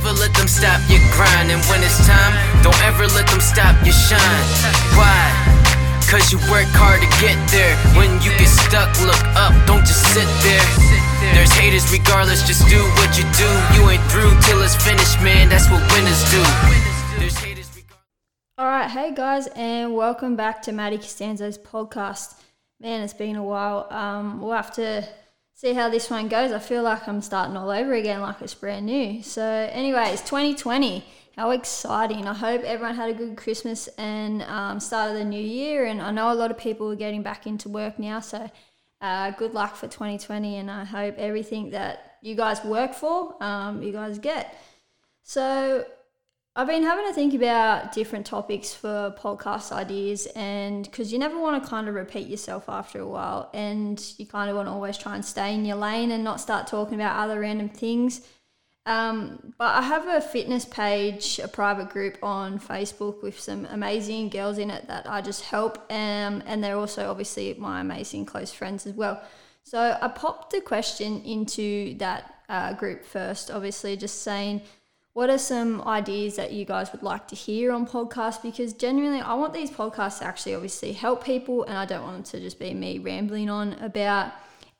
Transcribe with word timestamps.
never 0.00 0.18
let 0.18 0.32
them 0.34 0.48
stop 0.48 0.80
your 0.88 1.00
grind. 1.12 1.52
And 1.52 1.60
when 1.68 1.84
it's 1.84 2.00
time, 2.06 2.32
don't 2.62 2.80
ever 2.84 3.06
let 3.12 3.28
them 3.28 3.40
stop 3.40 3.76
your 3.84 3.92
shine. 3.92 4.46
Why? 4.96 5.28
Cause 6.08 6.32
you 6.32 6.38
work 6.48 6.66
hard 6.72 7.04
to 7.04 7.10
get 7.20 7.36
there. 7.52 7.76
When 7.94 8.08
you 8.24 8.32
get 8.40 8.48
stuck, 8.48 8.88
look 9.04 9.20
up, 9.36 9.52
don't 9.66 9.84
just 9.84 10.02
sit 10.16 10.26
there. 10.40 10.64
There's 11.36 11.52
haters 11.52 11.84
regardless, 11.92 12.46
just 12.48 12.66
do 12.68 12.80
what 12.96 13.12
you 13.18 13.24
do. 13.36 13.50
You 13.76 13.90
ain't 13.90 14.02
through 14.10 14.32
till 14.48 14.62
it's 14.62 14.74
finished, 14.74 15.20
man. 15.20 15.48
That's 15.50 15.68
what 15.68 15.84
winners 15.92 16.24
do. 16.32 16.42
There's 17.20 17.36
haters 17.36 17.68
regardless. 17.76 18.56
All 18.56 18.66
right, 18.66 18.90
hey 18.90 19.12
guys, 19.14 19.46
and 19.48 19.94
welcome 19.94 20.34
back 20.34 20.62
to 20.62 20.72
Maddie 20.72 20.98
Costanzo's 20.98 21.58
podcast. 21.58 22.40
Man, 22.80 23.02
it's 23.02 23.12
been 23.12 23.36
a 23.36 23.44
while. 23.44 23.86
Um, 23.90 24.40
we'll 24.40 24.56
have 24.56 24.72
to 24.76 25.06
see 25.60 25.74
how 25.74 25.90
this 25.90 26.08
one 26.08 26.26
goes. 26.26 26.52
I 26.52 26.58
feel 26.58 26.82
like 26.82 27.06
I'm 27.06 27.20
starting 27.20 27.54
all 27.54 27.68
over 27.68 27.92
again, 27.92 28.22
like 28.22 28.40
it's 28.40 28.54
brand 28.54 28.86
new. 28.86 29.22
So, 29.22 29.44
anyways, 29.44 30.22
2020, 30.22 31.04
how 31.36 31.50
exciting! 31.50 32.26
I 32.26 32.32
hope 32.32 32.62
everyone 32.62 32.94
had 32.94 33.10
a 33.10 33.12
good 33.12 33.36
Christmas 33.36 33.86
and 33.98 34.40
um, 34.44 34.80
started 34.80 35.18
the 35.18 35.24
new 35.24 35.40
year. 35.40 35.84
And 35.84 36.00
I 36.00 36.12
know 36.12 36.32
a 36.32 36.34
lot 36.34 36.50
of 36.50 36.56
people 36.56 36.90
are 36.90 36.96
getting 36.96 37.22
back 37.22 37.46
into 37.46 37.68
work 37.68 37.98
now, 37.98 38.20
so 38.20 38.50
uh, 39.02 39.32
good 39.32 39.52
luck 39.52 39.76
for 39.76 39.86
2020. 39.86 40.56
And 40.56 40.70
I 40.70 40.84
hope 40.84 41.16
everything 41.18 41.70
that 41.70 42.16
you 42.22 42.34
guys 42.34 42.64
work 42.64 42.94
for, 42.94 43.36
um, 43.42 43.82
you 43.82 43.92
guys 43.92 44.18
get. 44.18 44.58
So, 45.24 45.84
I've 46.56 46.66
been 46.66 46.82
having 46.82 47.06
to 47.06 47.12
think 47.12 47.32
about 47.32 47.92
different 47.92 48.26
topics 48.26 48.74
for 48.74 49.14
podcast 49.16 49.70
ideas, 49.70 50.26
and 50.34 50.82
because 50.82 51.12
you 51.12 51.18
never 51.18 51.38
want 51.38 51.62
to 51.62 51.68
kind 51.68 51.88
of 51.88 51.94
repeat 51.94 52.26
yourself 52.26 52.68
after 52.68 52.98
a 52.98 53.06
while, 53.06 53.50
and 53.54 54.04
you 54.18 54.26
kind 54.26 54.50
of 54.50 54.56
want 54.56 54.66
to 54.66 54.72
always 54.72 54.98
try 54.98 55.14
and 55.14 55.24
stay 55.24 55.54
in 55.54 55.64
your 55.64 55.76
lane 55.76 56.10
and 56.10 56.24
not 56.24 56.40
start 56.40 56.66
talking 56.66 56.96
about 56.96 57.16
other 57.16 57.38
random 57.38 57.68
things. 57.68 58.22
Um, 58.84 59.54
but 59.58 59.76
I 59.76 59.82
have 59.82 60.08
a 60.08 60.20
fitness 60.20 60.64
page, 60.64 61.38
a 61.38 61.46
private 61.46 61.90
group 61.90 62.18
on 62.20 62.58
Facebook 62.58 63.22
with 63.22 63.38
some 63.38 63.66
amazing 63.66 64.30
girls 64.30 64.58
in 64.58 64.70
it 64.70 64.88
that 64.88 65.08
I 65.08 65.20
just 65.20 65.42
help, 65.42 65.78
um, 65.88 66.42
and 66.46 66.64
they're 66.64 66.76
also 66.76 67.08
obviously 67.08 67.54
my 67.54 67.80
amazing 67.80 68.26
close 68.26 68.52
friends 68.52 68.88
as 68.88 68.94
well. 68.94 69.22
So 69.62 69.96
I 70.00 70.08
popped 70.08 70.52
a 70.54 70.60
question 70.60 71.22
into 71.22 71.96
that 71.98 72.34
uh, 72.48 72.72
group 72.72 73.04
first, 73.04 73.52
obviously, 73.52 73.96
just 73.96 74.22
saying 74.22 74.62
what 75.12 75.28
are 75.28 75.38
some 75.38 75.82
ideas 75.82 76.36
that 76.36 76.52
you 76.52 76.64
guys 76.64 76.92
would 76.92 77.02
like 77.02 77.26
to 77.28 77.36
hear 77.36 77.72
on 77.72 77.86
podcasts? 77.86 78.42
Because 78.42 78.72
genuinely 78.72 79.20
i 79.20 79.34
want 79.34 79.52
these 79.52 79.70
podcasts 79.70 80.18
to 80.20 80.24
actually 80.24 80.54
obviously 80.54 80.92
help 80.92 81.24
people 81.24 81.64
and 81.64 81.76
i 81.76 81.84
don't 81.84 82.02
want 82.02 82.14
them 82.14 82.22
to 82.24 82.40
just 82.40 82.58
be 82.58 82.72
me 82.74 82.98
rambling 82.98 83.50
on 83.50 83.74
about 83.74 84.32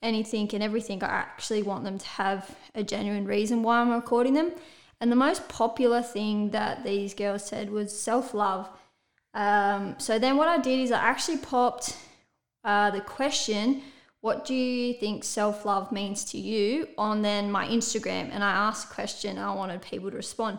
anything 0.02 0.48
and 0.54 0.62
everything. 0.62 1.02
I 1.02 1.08
actually 1.08 1.62
want 1.62 1.84
them 1.84 1.98
to 1.98 2.06
have 2.06 2.56
a 2.74 2.82
genuine 2.82 3.26
reason 3.26 3.62
why 3.62 3.80
i'm 3.80 3.90
recording 3.90 4.34
them. 4.34 4.52
And 5.00 5.10
the 5.10 5.16
most 5.16 5.48
popular 5.48 6.02
thing 6.02 6.50
that 6.50 6.84
these 6.84 7.14
girls 7.14 7.44
said 7.44 7.70
was 7.70 7.98
self-love. 7.98 8.68
Um, 9.32 9.94
so 9.98 10.18
then 10.18 10.36
what 10.36 10.48
i 10.48 10.58
did 10.58 10.80
is 10.80 10.90
i 10.90 10.98
actually 10.98 11.38
popped 11.38 11.96
uh, 12.64 12.90
the 12.90 13.00
question 13.00 13.82
what 14.20 14.44
do 14.44 14.54
you 14.54 14.94
think 14.94 15.24
self 15.24 15.64
love 15.64 15.90
means 15.92 16.24
to 16.26 16.38
you 16.38 16.88
on 16.98 17.22
then 17.22 17.50
my 17.50 17.66
Instagram? 17.66 18.30
And 18.32 18.44
I 18.44 18.50
asked 18.50 18.90
a 18.90 18.94
question 18.94 19.38
I 19.38 19.54
wanted 19.54 19.82
people 19.82 20.10
to 20.10 20.16
respond. 20.16 20.58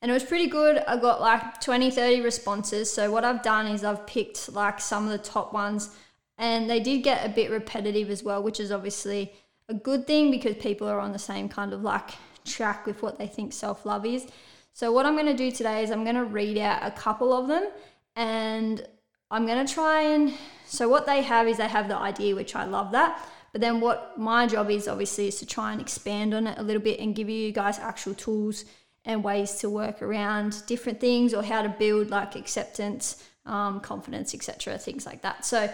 And 0.00 0.10
it 0.10 0.14
was 0.14 0.24
pretty 0.24 0.48
good. 0.48 0.78
I 0.78 0.96
got 0.96 1.20
like 1.20 1.60
20, 1.60 1.90
30 1.90 2.22
responses. 2.22 2.92
So 2.92 3.10
what 3.12 3.24
I've 3.24 3.42
done 3.42 3.66
is 3.68 3.84
I've 3.84 4.06
picked 4.06 4.52
like 4.52 4.80
some 4.80 5.04
of 5.04 5.10
the 5.10 5.18
top 5.18 5.52
ones 5.52 5.94
and 6.38 6.68
they 6.68 6.80
did 6.80 7.04
get 7.04 7.24
a 7.24 7.28
bit 7.28 7.50
repetitive 7.50 8.10
as 8.10 8.24
well, 8.24 8.42
which 8.42 8.58
is 8.58 8.72
obviously 8.72 9.32
a 9.68 9.74
good 9.74 10.06
thing 10.06 10.30
because 10.30 10.56
people 10.56 10.88
are 10.88 10.98
on 10.98 11.12
the 11.12 11.18
same 11.18 11.48
kind 11.48 11.72
of 11.72 11.82
like 11.82 12.10
track 12.44 12.84
with 12.86 13.02
what 13.02 13.18
they 13.18 13.28
think 13.28 13.52
self 13.52 13.86
love 13.86 14.04
is. 14.04 14.26
So 14.72 14.90
what 14.90 15.06
I'm 15.06 15.14
going 15.14 15.26
to 15.26 15.34
do 15.34 15.50
today 15.50 15.84
is 15.84 15.90
I'm 15.90 16.02
going 16.02 16.16
to 16.16 16.24
read 16.24 16.58
out 16.58 16.80
a 16.82 16.90
couple 16.90 17.32
of 17.32 17.46
them 17.46 17.68
and 18.16 18.84
I'm 19.32 19.46
going 19.46 19.66
to 19.66 19.74
try 19.74 20.02
and 20.02 20.34
so 20.66 20.88
what 20.88 21.04
they 21.04 21.22
have 21.22 21.48
is 21.48 21.58
they 21.58 21.68
have 21.68 21.88
the 21.88 21.96
idea, 21.96 22.34
which 22.34 22.56
I 22.56 22.64
love 22.64 22.92
that. 22.92 23.22
But 23.52 23.60
then 23.60 23.80
what 23.80 24.18
my 24.18 24.46
job 24.46 24.70
is 24.70 24.88
obviously 24.88 25.28
is 25.28 25.38
to 25.40 25.46
try 25.46 25.72
and 25.72 25.80
expand 25.80 26.32
on 26.32 26.46
it 26.46 26.58
a 26.58 26.62
little 26.62 26.80
bit 26.80 26.98
and 26.98 27.14
give 27.14 27.28
you 27.28 27.52
guys 27.52 27.78
actual 27.78 28.14
tools 28.14 28.64
and 29.04 29.22
ways 29.22 29.56
to 29.56 29.68
work 29.68 30.00
around 30.00 30.64
different 30.66 31.00
things 31.00 31.34
or 31.34 31.42
how 31.42 31.60
to 31.60 31.68
build 31.68 32.08
like 32.08 32.36
acceptance, 32.36 33.22
um, 33.44 33.80
confidence, 33.80 34.34
etc. 34.34 34.78
Things 34.78 35.04
like 35.04 35.20
that. 35.22 35.44
So 35.44 35.70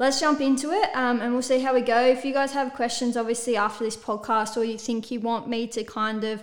let's 0.00 0.18
jump 0.18 0.40
into 0.40 0.72
it 0.72 0.90
um, 0.96 1.20
and 1.20 1.32
we'll 1.32 1.42
see 1.42 1.60
how 1.60 1.74
we 1.74 1.82
go. 1.82 2.00
If 2.00 2.24
you 2.24 2.32
guys 2.32 2.52
have 2.52 2.72
questions, 2.72 3.16
obviously 3.16 3.56
after 3.56 3.84
this 3.84 3.96
podcast, 3.96 4.56
or 4.56 4.64
you 4.64 4.78
think 4.78 5.12
you 5.12 5.20
want 5.20 5.48
me 5.48 5.68
to 5.68 5.84
kind 5.84 6.24
of 6.24 6.42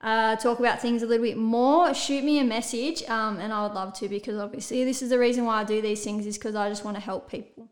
uh, 0.00 0.36
talk 0.36 0.58
about 0.58 0.80
things 0.80 1.02
a 1.02 1.06
little 1.06 1.24
bit 1.24 1.36
more, 1.36 1.92
shoot 1.92 2.24
me 2.24 2.38
a 2.38 2.44
message, 2.44 3.02
um, 3.08 3.38
and 3.38 3.52
I 3.52 3.62
would 3.62 3.74
love 3.74 3.92
to 3.98 4.08
because 4.08 4.38
obviously 4.38 4.84
this 4.84 5.02
is 5.02 5.10
the 5.10 5.18
reason 5.18 5.44
why 5.44 5.60
I 5.60 5.64
do 5.64 5.82
these 5.82 6.02
things 6.02 6.26
is 6.26 6.38
because 6.38 6.54
I 6.54 6.68
just 6.68 6.84
want 6.84 6.96
to 6.96 7.02
help 7.02 7.30
people. 7.30 7.68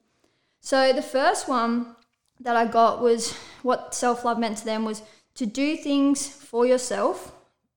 So 0.61 0.93
the 0.93 1.03
first 1.03 1.49
one 1.49 1.97
that 2.41 2.57
I 2.57 2.67
got 2.67 3.01
was 3.01 3.33
what 3.63 3.95
self 3.95 4.25
love 4.25 4.39
meant 4.39 4.59
to 4.59 4.65
them 4.65 4.85
was 4.85 5.03
to 5.35 5.47
do 5.47 5.77
things 5.77 6.29
for 6.29 6.67
yourself 6.67 7.33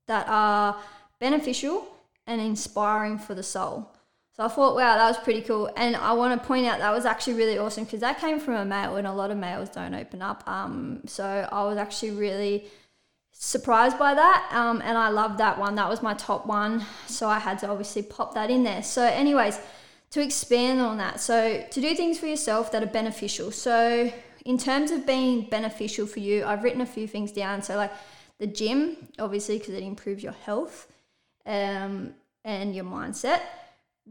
that 0.07 0.27
are 0.27 0.77
beneficial 1.19 1.87
and 2.27 2.41
inspiring 2.41 3.17
for 3.17 3.33
the 3.33 3.43
soul. 3.43 3.95
So 4.33 4.43
I 4.43 4.47
thought, 4.47 4.75
wow, 4.75 4.95
that 4.97 5.07
was 5.07 5.17
pretty 5.17 5.41
cool. 5.41 5.69
And 5.75 5.95
I 5.95 6.13
want 6.13 6.39
to 6.39 6.47
point 6.47 6.65
out 6.65 6.79
that 6.79 6.93
was 6.93 7.05
actually 7.05 7.33
really 7.33 7.57
awesome 7.57 7.83
because 7.83 7.99
that 7.99 8.19
came 8.19 8.39
from 8.39 8.55
a 8.55 8.65
male, 8.65 8.95
and 8.95 9.07
a 9.07 9.13
lot 9.13 9.31
of 9.31 9.37
males 9.37 9.69
don't 9.69 9.93
open 9.93 10.21
up. 10.21 10.43
Um, 10.47 11.01
so 11.05 11.47
I 11.51 11.63
was 11.63 11.77
actually 11.77 12.11
really 12.11 12.65
surprised 13.33 13.97
by 13.97 14.13
that 14.13 14.49
um, 14.53 14.81
and 14.83 14.97
i 14.97 15.09
love 15.09 15.37
that 15.37 15.57
one. 15.57 15.75
That 15.75 15.89
was 15.89 16.01
my 16.01 16.13
top 16.13 16.45
one 16.45 16.85
so 17.07 17.27
i 17.27 17.39
had 17.39 17.59
to 17.59 17.69
obviously 17.69 18.03
pop 18.03 18.33
that 18.35 18.49
in 18.49 18.63
there. 18.63 18.83
So 18.83 19.03
anyways 19.03 19.59
to 20.11 20.21
expand 20.21 20.81
on 20.81 20.97
that 20.97 21.19
so 21.19 21.65
to 21.69 21.81
do 21.81 21.95
things 21.95 22.19
for 22.19 22.27
yourself 22.27 22.71
that 22.71 22.83
are 22.83 22.93
beneficial. 23.01 23.51
So 23.51 24.11
in 24.45 24.57
terms 24.57 24.91
of 24.91 25.05
being 25.05 25.49
beneficial 25.49 26.05
for 26.05 26.19
you 26.19 26.45
i've 26.45 26.63
written 26.63 26.81
a 26.81 26.85
few 26.85 27.07
things 27.07 27.31
down. 27.31 27.61
So 27.61 27.75
like 27.75 27.91
the 28.39 28.47
gym 28.47 28.97
obviously 29.19 29.57
because 29.57 29.73
it 29.73 29.83
improves 29.83 30.23
your 30.23 30.33
health 30.33 30.87
um, 31.45 32.13
and 32.43 32.75
your 32.75 32.85
mindset 32.85 33.41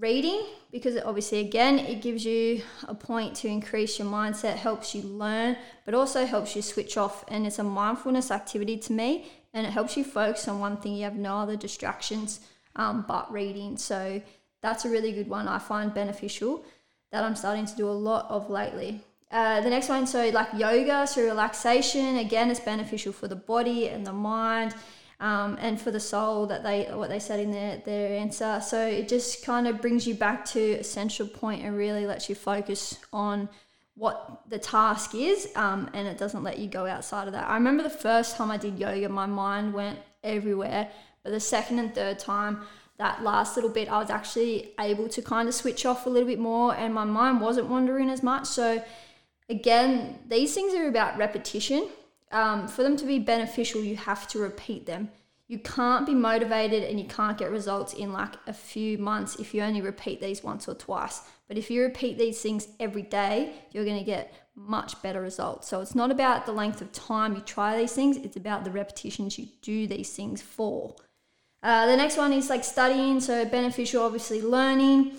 reading 0.00 0.42
because 0.72 0.96
it 0.96 1.04
obviously 1.04 1.38
again 1.38 1.78
it 1.78 2.02
gives 2.02 2.24
you 2.24 2.62
a 2.88 2.94
point 2.94 3.36
to 3.36 3.46
increase 3.46 3.98
your 3.98 4.08
mindset 4.08 4.56
helps 4.56 4.94
you 4.94 5.02
learn 5.02 5.56
but 5.84 5.94
also 5.94 6.26
helps 6.26 6.56
you 6.56 6.62
switch 6.62 6.96
off. 6.96 7.24
And 7.28 7.46
it's 7.46 7.58
a 7.58 7.62
mindfulness 7.62 8.30
activity 8.30 8.76
to 8.78 8.92
me 8.92 9.30
and 9.54 9.66
it 9.66 9.70
helps 9.70 9.96
you 9.96 10.04
focus 10.04 10.48
on 10.48 10.58
one 10.58 10.78
thing. 10.78 10.94
You 10.94 11.04
have 11.04 11.16
no 11.16 11.36
other 11.36 11.56
distractions 11.56 12.40
um, 12.76 13.04
but 13.06 13.30
reading. 13.32 13.76
So 13.76 14.22
that's 14.62 14.84
a 14.84 14.90
really 14.90 15.12
good 15.12 15.28
one 15.28 15.48
i 15.48 15.58
find 15.58 15.92
beneficial 15.92 16.64
that 17.12 17.24
i'm 17.24 17.34
starting 17.34 17.66
to 17.66 17.76
do 17.76 17.88
a 17.88 17.92
lot 17.92 18.26
of 18.28 18.50
lately. 18.50 19.00
Uh, 19.30 19.60
the 19.60 19.70
next 19.70 19.88
one 19.88 20.06
so 20.06 20.28
like 20.30 20.48
yoga 20.56 21.06
so 21.06 21.22
relaxation 21.22 22.16
again 22.16 22.50
it's 22.50 22.60
beneficial 22.60 23.12
for 23.12 23.28
the 23.28 23.36
body 23.36 23.88
and 23.88 24.04
the 24.04 24.12
mind 24.12 24.74
um, 25.20 25.58
and 25.60 25.80
for 25.80 25.90
the 25.90 26.00
soul 26.00 26.46
that 26.46 26.62
they 26.62 26.84
what 26.84 27.10
they 27.10 27.18
said 27.18 27.40
in 27.40 27.50
their, 27.50 27.76
their 27.78 28.18
answer. 28.18 28.60
So 28.64 28.86
it 28.86 29.08
just 29.08 29.44
kind 29.44 29.68
of 29.68 29.80
brings 29.80 30.06
you 30.06 30.14
back 30.14 30.44
to 30.46 30.72
a 30.74 30.84
central 30.84 31.28
point 31.28 31.62
and 31.62 31.76
really 31.76 32.06
lets 32.06 32.28
you 32.28 32.34
focus 32.34 32.98
on 33.12 33.48
what 33.94 34.42
the 34.48 34.58
task 34.58 35.14
is 35.14 35.50
um, 35.56 35.90
and 35.92 36.08
it 36.08 36.16
doesn't 36.16 36.42
let 36.42 36.58
you 36.58 36.66
go 36.68 36.86
outside 36.86 37.26
of 37.26 37.34
that. 37.34 37.48
I 37.48 37.54
remember 37.54 37.82
the 37.82 37.90
first 37.90 38.36
time 38.36 38.50
I 38.50 38.56
did 38.56 38.78
yoga, 38.78 39.10
my 39.10 39.26
mind 39.26 39.74
went 39.74 39.98
everywhere, 40.24 40.88
but 41.22 41.30
the 41.30 41.40
second 41.40 41.80
and 41.80 41.94
third 41.94 42.18
time, 42.18 42.62
that 42.96 43.22
last 43.22 43.56
little 43.56 43.70
bit, 43.70 43.90
I 43.90 43.98
was 43.98 44.08
actually 44.08 44.72
able 44.80 45.08
to 45.10 45.20
kind 45.20 45.48
of 45.48 45.54
switch 45.54 45.84
off 45.84 46.06
a 46.06 46.10
little 46.10 46.28
bit 46.28 46.38
more 46.38 46.74
and 46.74 46.94
my 46.94 47.04
mind 47.04 47.42
wasn't 47.42 47.68
wandering 47.68 48.08
as 48.08 48.22
much. 48.22 48.46
So, 48.46 48.82
again, 49.50 50.18
these 50.28 50.54
things 50.54 50.72
are 50.74 50.88
about 50.88 51.18
repetition 51.18 51.88
um, 52.30 52.68
for 52.68 52.82
them 52.82 52.96
to 52.96 53.06
be 53.06 53.18
beneficial, 53.18 53.82
you 53.82 53.96
have 53.96 54.28
to 54.28 54.38
repeat 54.38 54.86
them. 54.86 55.10
You 55.48 55.58
can't 55.58 56.06
be 56.06 56.14
motivated 56.14 56.84
and 56.84 57.00
you 57.00 57.06
can't 57.06 57.36
get 57.36 57.50
results 57.50 57.92
in 57.92 58.12
like 58.12 58.34
a 58.46 58.52
few 58.52 58.98
months 58.98 59.36
if 59.36 59.52
you 59.52 59.62
only 59.62 59.80
repeat 59.80 60.20
these 60.20 60.44
once 60.44 60.68
or 60.68 60.74
twice. 60.74 61.22
But 61.48 61.58
if 61.58 61.70
you 61.70 61.82
repeat 61.82 62.18
these 62.18 62.40
things 62.40 62.68
every 62.78 63.02
day, 63.02 63.54
you're 63.72 63.84
going 63.84 63.98
to 63.98 64.04
get 64.04 64.32
much 64.54 65.02
better 65.02 65.20
results. 65.20 65.66
So 65.66 65.80
it's 65.80 65.96
not 65.96 66.12
about 66.12 66.46
the 66.46 66.52
length 66.52 66.80
of 66.80 66.92
time 66.92 67.34
you 67.34 67.40
try 67.40 67.76
these 67.76 67.92
things, 67.92 68.16
it's 68.18 68.36
about 68.36 68.64
the 68.64 68.70
repetitions 68.70 69.38
you 69.38 69.48
do 69.60 69.88
these 69.88 70.14
things 70.14 70.40
for. 70.40 70.94
Uh, 71.62 71.86
the 71.86 71.96
next 71.96 72.16
one 72.16 72.32
is 72.32 72.48
like 72.48 72.62
studying, 72.62 73.20
so 73.20 73.44
beneficial, 73.44 74.04
obviously, 74.04 74.40
learning 74.40 75.12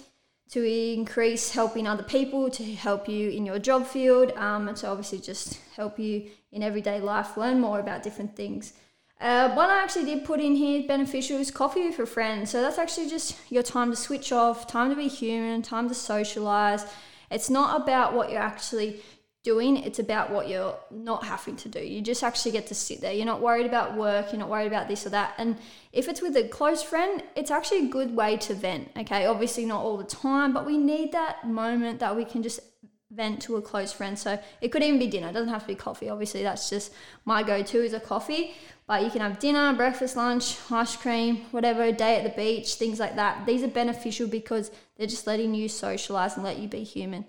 to 0.51 0.63
increase 0.63 1.51
helping 1.51 1.87
other 1.87 2.03
people, 2.03 2.49
to 2.49 2.63
help 2.75 3.07
you 3.07 3.29
in 3.29 3.45
your 3.45 3.57
job 3.57 3.87
field, 3.87 4.33
um, 4.35 4.67
and 4.67 4.77
to 4.77 4.87
obviously 4.87 5.19
just 5.19 5.59
help 5.75 5.97
you 5.97 6.29
in 6.51 6.61
everyday 6.61 6.99
life, 6.99 7.37
learn 7.37 7.59
more 7.59 7.79
about 7.79 8.03
different 8.03 8.35
things. 8.35 8.73
Uh, 9.21 9.53
one 9.53 9.69
I 9.69 9.81
actually 9.81 10.05
did 10.05 10.25
put 10.25 10.39
in 10.39 10.55
here 10.55 10.85
beneficial 10.87 11.37
is 11.37 11.51
coffee 11.51 11.85
with 11.85 11.99
a 11.99 12.05
friend. 12.05 12.49
So 12.49 12.61
that's 12.61 12.79
actually 12.79 13.07
just 13.07 13.37
your 13.49 13.63
time 13.63 13.91
to 13.91 13.95
switch 13.95 14.31
off, 14.31 14.67
time 14.67 14.89
to 14.89 14.95
be 14.95 15.07
human, 15.07 15.61
time 15.61 15.87
to 15.87 15.95
socialize. 15.95 16.85
It's 17.29 17.49
not 17.49 17.81
about 17.81 18.13
what 18.13 18.31
you're 18.31 18.41
actually 18.41 19.01
doing, 19.43 19.77
it's 19.77 19.99
about 19.99 20.29
what 20.29 20.47
you're 20.47 20.77
not 20.91 21.23
having 21.25 21.55
to 21.55 21.69
do. 21.69 21.79
You 21.79 22.01
just 22.01 22.23
actually 22.23 22.51
get 22.51 22.67
to 22.67 22.75
sit 22.75 23.01
there. 23.01 23.11
You're 23.11 23.25
not 23.25 23.41
worried 23.41 23.65
about 23.65 23.97
work, 23.97 24.31
you're 24.31 24.39
not 24.39 24.49
worried 24.49 24.67
about 24.67 24.87
this 24.87 25.05
or 25.05 25.09
that. 25.09 25.33
And 25.37 25.57
if 25.91 26.07
it's 26.07 26.21
with 26.21 26.35
a 26.37 26.47
close 26.47 26.83
friend, 26.83 27.23
it's 27.35 27.49
actually 27.49 27.87
a 27.87 27.89
good 27.89 28.15
way 28.15 28.37
to 28.37 28.53
vent. 28.53 28.91
Okay, 28.95 29.25
obviously 29.25 29.65
not 29.65 29.83
all 29.83 29.97
the 29.97 30.03
time, 30.03 30.53
but 30.53 30.65
we 30.65 30.77
need 30.77 31.11
that 31.13 31.47
moment 31.47 31.99
that 31.99 32.15
we 32.15 32.23
can 32.23 32.43
just 32.43 32.59
vent 33.09 33.41
to 33.41 33.57
a 33.57 33.61
close 33.61 33.91
friend. 33.91 34.17
So 34.17 34.39
it 34.61 34.69
could 34.69 34.83
even 34.83 34.99
be 34.99 35.07
dinner. 35.07 35.29
It 35.29 35.33
doesn't 35.33 35.49
have 35.49 35.63
to 35.63 35.67
be 35.67 35.75
coffee. 35.75 36.09
Obviously, 36.09 36.43
that's 36.43 36.69
just 36.69 36.93
my 37.25 37.43
go-to 37.43 37.83
is 37.83 37.93
a 37.93 37.99
coffee. 37.99 38.53
But 38.87 39.03
you 39.03 39.09
can 39.09 39.21
have 39.21 39.39
dinner, 39.39 39.73
breakfast, 39.73 40.15
lunch, 40.15 40.57
ice 40.69 40.95
cream, 40.95 41.45
whatever, 41.51 41.91
day 41.91 42.17
at 42.17 42.23
the 42.23 42.41
beach, 42.41 42.75
things 42.75 42.99
like 42.99 43.15
that. 43.15 43.45
These 43.45 43.63
are 43.63 43.69
beneficial 43.69 44.27
because 44.27 44.71
they're 44.97 45.07
just 45.07 45.27
letting 45.27 45.53
you 45.53 45.67
socialize 45.67 46.35
and 46.35 46.43
let 46.43 46.59
you 46.59 46.67
be 46.67 46.83
human. 46.83 47.25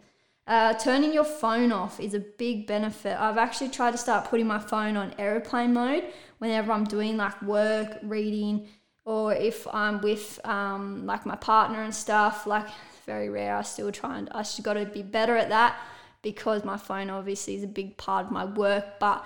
Uh, 0.47 0.75
turning 0.75 1.12
your 1.12 1.25
phone 1.25 1.71
off 1.71 2.00
is 2.00 2.15
a 2.15 2.19
big 2.19 2.67
benefit. 2.67 3.17
I've 3.19 3.39
actually 3.39 3.69
tried 3.69 3.93
to 3.93 3.99
start 3.99 4.29
putting 4.29 4.47
my 4.47 4.59
phone 4.59 4.97
on 4.97 5.15
aeroplane 5.19 5.73
mode 5.73 6.05
whenever 6.39 6.73
I'm 6.73 6.85
doing 6.85 7.17
like 7.17 7.41
work, 7.43 7.99
reading, 8.03 8.67
or 9.05 9.33
if 9.35 9.67
I'm 9.73 10.00
with 10.00 10.41
um, 10.44 11.06
like 11.06 11.25
my 11.27 11.37
partner 11.37 11.83
and 11.83 11.94
stuff. 11.94 12.47
Like 12.47 12.67
very 13.06 13.29
rare. 13.29 13.56
I 13.56 13.62
still 13.62 13.93
try 13.93 14.19
and 14.19 14.29
I 14.33 14.43
should 14.43 14.65
got 14.65 14.75
to 14.75 14.85
be 14.87 15.03
better 15.03 15.37
at 15.37 15.49
that 15.50 15.77
because 16.23 16.65
my 16.65 16.77
phone 16.77 17.11
obviously 17.11 17.55
is 17.55 17.65
a 17.65 17.69
big 17.69 17.97
part 17.97 18.27
of 18.27 18.33
my 18.33 18.45
work. 18.45 18.99
But 18.99 19.25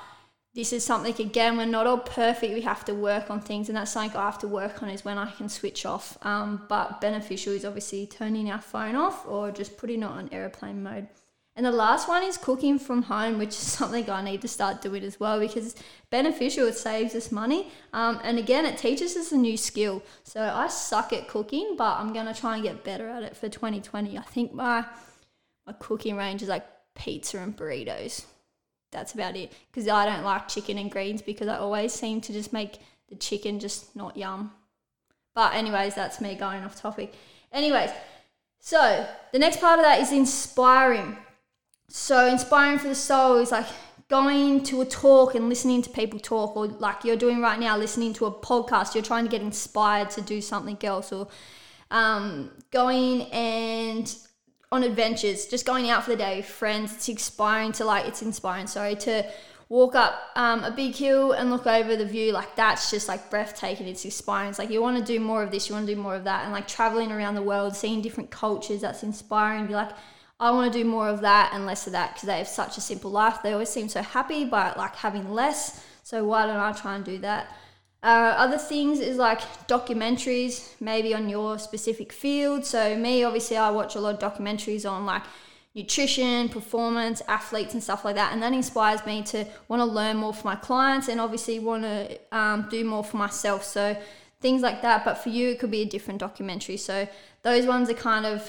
this 0.57 0.73
is 0.73 0.83
something 0.83 1.15
again 1.21 1.59
we're 1.59 1.67
not 1.67 1.87
all 1.87 1.99
perfect 1.99 2.55
we 2.55 2.63
have 2.63 2.83
to 2.83 2.95
work 2.95 3.31
on 3.31 3.41
things 3.41 3.69
and 3.69 3.77
that's 3.77 3.91
something 3.93 4.17
i 4.17 4.25
have 4.25 4.39
to 4.39 4.49
work 4.49 4.83
on 4.83 4.89
is 4.89 5.05
when 5.05 5.19
i 5.19 5.31
can 5.31 5.49
switch 5.49 5.85
off. 5.85 6.17
Um, 6.23 6.63
but 6.67 7.01
beneficial 7.01 7.53
is 7.53 7.65
obviously 7.65 8.07
turning 8.07 8.51
our 8.51 8.61
phone 8.61 8.97
off 8.97 9.27
or 9.29 9.51
just 9.51 9.77
putting 9.77 10.03
it 10.03 10.07
on 10.07 10.31
airplane 10.33 10.83
mode. 10.83 11.09
And 11.55 11.65
the 11.65 11.73
last 11.73 12.09
one 12.09 12.23
is 12.23 12.39
cooking 12.39 12.79
from 12.79 13.03
home 13.03 13.39
which 13.39 13.51
is 13.51 13.57
something 13.79 14.09
i 14.09 14.23
need 14.23 14.41
to 14.41 14.49
start 14.49 14.81
doing 14.81 15.05
as 15.05 15.21
well 15.21 15.39
because 15.39 15.67
it's 15.73 15.83
beneficial 16.11 16.67
it 16.67 16.75
saves 16.75 17.15
us 17.15 17.31
money. 17.31 17.71
Um, 17.93 18.19
and 18.25 18.39
again 18.39 18.65
it 18.65 18.79
teaches 18.79 19.15
us 19.15 19.33
a 19.33 19.37
new 19.37 19.59
skill. 19.59 20.03
So 20.25 20.41
i 20.41 20.69
suck 20.69 21.13
at 21.13 21.29
cooking 21.29 21.75
but 21.77 21.99
i'm 22.01 22.15
going 22.15 22.33
to 22.33 22.41
try 22.41 22.55
and 22.55 22.65
get 22.65 22.83
better 22.83 23.09
at 23.09 23.23
it 23.23 23.37
for 23.37 23.51
2020 23.51 24.17
i 24.17 24.23
think 24.23 24.55
my 24.55 24.87
my 25.67 25.75
cooking 25.75 26.17
range 26.17 26.43
is 26.43 26.49
like 26.49 26.67
pizza 26.95 27.39
and 27.39 27.55
burritos 27.55 28.25
that's 28.97 29.15
about 29.15 29.37
it. 29.37 29.53
Because 29.71 29.89
I 29.89 30.07
don't 30.07 30.25
like 30.25 30.49
chicken 30.49 30.79
and 30.79 30.91
greens 30.91 31.23
because 31.23 31.49
I 31.49 31.59
always 31.59 31.93
seem 31.93 32.21
to 32.23 32.33
just 32.33 32.53
make 32.53 32.79
the 33.09 33.15
chicken 33.15 33.61
just 33.61 33.95
not 33.95 34.17
yum. 34.17 34.53
But 35.35 35.55
anyways, 35.55 35.95
that's 35.95 36.21
me 36.21 36.35
going 36.35 36.65
off 36.65 36.81
topic. 36.81 37.13
Anyways, 37.53 37.91
so 38.59 39.07
the 39.33 39.39
next 39.39 39.61
part 39.61 39.79
of 39.79 39.85
that 39.85 40.01
is 40.01 40.11
inspiring. 40.13 41.17
So 41.89 42.27
inspiring 42.27 42.79
for 42.79 42.89
the 42.89 42.95
soul 42.95 43.37
is 43.37 43.53
like 43.53 43.67
going 44.09 44.63
to 44.65 44.81
a 44.81 44.87
talk 44.87 45.35
and 45.35 45.49
listening 45.49 45.83
to 45.83 45.91
people 45.91 46.19
talk, 46.19 46.57
or 46.57 46.67
like 46.67 47.05
you're 47.05 47.17
doing 47.17 47.41
right 47.41 47.61
now, 47.61 47.77
listening 47.77 48.15
to 48.15 48.27
a 48.27 48.33
podcast. 48.33 48.95
You're 48.95 49.05
trying 49.05 49.25
to 49.25 49.31
get 49.31 49.43
inspired 49.43 50.09
to 50.11 50.23
do 50.23 50.41
something 50.41 50.79
else, 50.83 51.13
or 51.13 51.29
um, 51.91 52.51
going 52.71 53.23
and 53.31 54.17
on 54.73 54.83
adventures, 54.83 55.47
just 55.47 55.65
going 55.65 55.91
out 55.91 56.05
for 56.05 56.11
the 56.11 56.17
day 56.17 56.43
friends. 56.43 56.95
It's 56.95 57.09
inspiring 57.09 57.73
to 57.73 57.85
like, 57.85 58.07
it's 58.07 58.23
inspiring, 58.23 58.67
sorry, 58.67 58.97
to 58.97 59.25
walk 59.69 59.95
up 59.95 60.31
um, 60.37 60.65
a 60.65 60.71
big 60.71 60.95
hill 60.95 61.33
and 61.33 61.51
look 61.51 61.67
over 61.67 61.97
the 61.97 62.07
view. 62.07 62.33
Like, 62.33 62.57
that's 62.57 62.91
just 62.91 63.09
like 63.09 63.31
breathtaking. 63.31 63.87
It's 63.87 64.05
inspiring. 64.05 64.51
It's 64.51 64.59
like, 64.59 64.71
you 64.71 64.83
want 64.83 64.99
to 64.99 65.05
do 65.05 65.21
more 65.21 65.43
of 65.43 65.51
this, 65.51 65.69
you 65.69 65.75
want 65.75 65.87
to 65.87 65.95
do 65.95 66.01
more 66.01 66.15
of 66.15 66.25
that. 66.25 66.45
And 66.45 66.53
like 66.53 66.67
traveling 66.69 67.13
around 67.13 67.35
the 67.35 67.43
world, 67.43 67.77
seeing 67.77 68.03
different 68.03 68.31
cultures, 68.31 68.81
that's 68.81 69.03
inspiring. 69.03 69.67
Be 69.67 69.75
like, 69.75 69.93
I 70.39 70.51
want 70.51 70.73
to 70.73 70.79
do 70.79 70.85
more 70.85 71.09
of 71.09 71.23
that 71.23 71.53
and 71.55 71.65
less 71.65 71.87
of 71.87 71.93
that 71.95 72.15
because 72.15 72.27
they 72.27 72.39
have 72.39 72.49
such 72.49 72.77
a 72.77 72.81
simple 72.81 73.11
life. 73.11 73.43
They 73.43 73.53
always 73.53 73.71
seem 73.71 73.89
so 73.89 74.03
happy 74.03 74.45
but 74.45 74.77
like 74.77 74.95
having 74.97 75.31
less. 75.33 75.85
So, 76.03 76.25
why 76.25 76.47
don't 76.47 76.57
I 76.57 76.73
try 76.73 76.95
and 76.95 77.05
do 77.05 77.19
that? 77.19 77.57
Uh, 78.07 78.37
other 78.39 78.57
things 78.57 79.01
is 79.01 79.17
like 79.17 79.41
documentaries, 79.67 80.71
maybe 80.79 81.13
on 81.13 81.29
your 81.29 81.59
specific 81.59 82.13
field. 82.13 82.65
So, 82.65 82.97
me, 82.97 83.25
obviously, 83.25 83.57
I 83.57 83.71
watch 83.71 83.97
a 83.97 84.01
lot 84.01 84.15
of 84.15 84.33
documentaries 84.33 84.89
on 84.89 85.05
like 85.05 85.25
nutrition, 85.75 86.49
performance, 86.49 87.21
athletes, 87.27 87.75
and 87.75 87.83
stuff 87.83 88.05
like 88.05 88.15
that. 88.15 88.33
And 88.33 88.41
that 88.45 88.53
inspires 88.53 89.05
me 89.05 89.25
to 89.25 89.45
want 89.67 89.81
to 89.81 89.87
learn 89.87 90.19
more 90.19 90.33
for 90.33 90.47
my 90.47 90.55
clients 90.55 91.09
and 91.09 91.21
obviously 91.21 91.59
want 91.59 91.83
to 91.83 92.17
um, 92.31 92.69
do 92.71 92.85
more 92.85 93.03
for 93.03 93.17
myself. 93.17 93.65
So, 93.65 93.97
things 94.41 94.63
like 94.63 94.83
that. 94.83 95.05
But 95.05 95.15
for 95.15 95.31
you, 95.31 95.49
it 95.49 95.59
could 95.59 95.73
be 95.73 95.83
a 95.83 95.87
different 95.87 96.21
documentary. 96.21 96.77
So, 96.77 97.09
those 97.43 97.67
ones 97.67 97.91
are 97.91 97.95
kind 97.95 98.25
of 98.25 98.49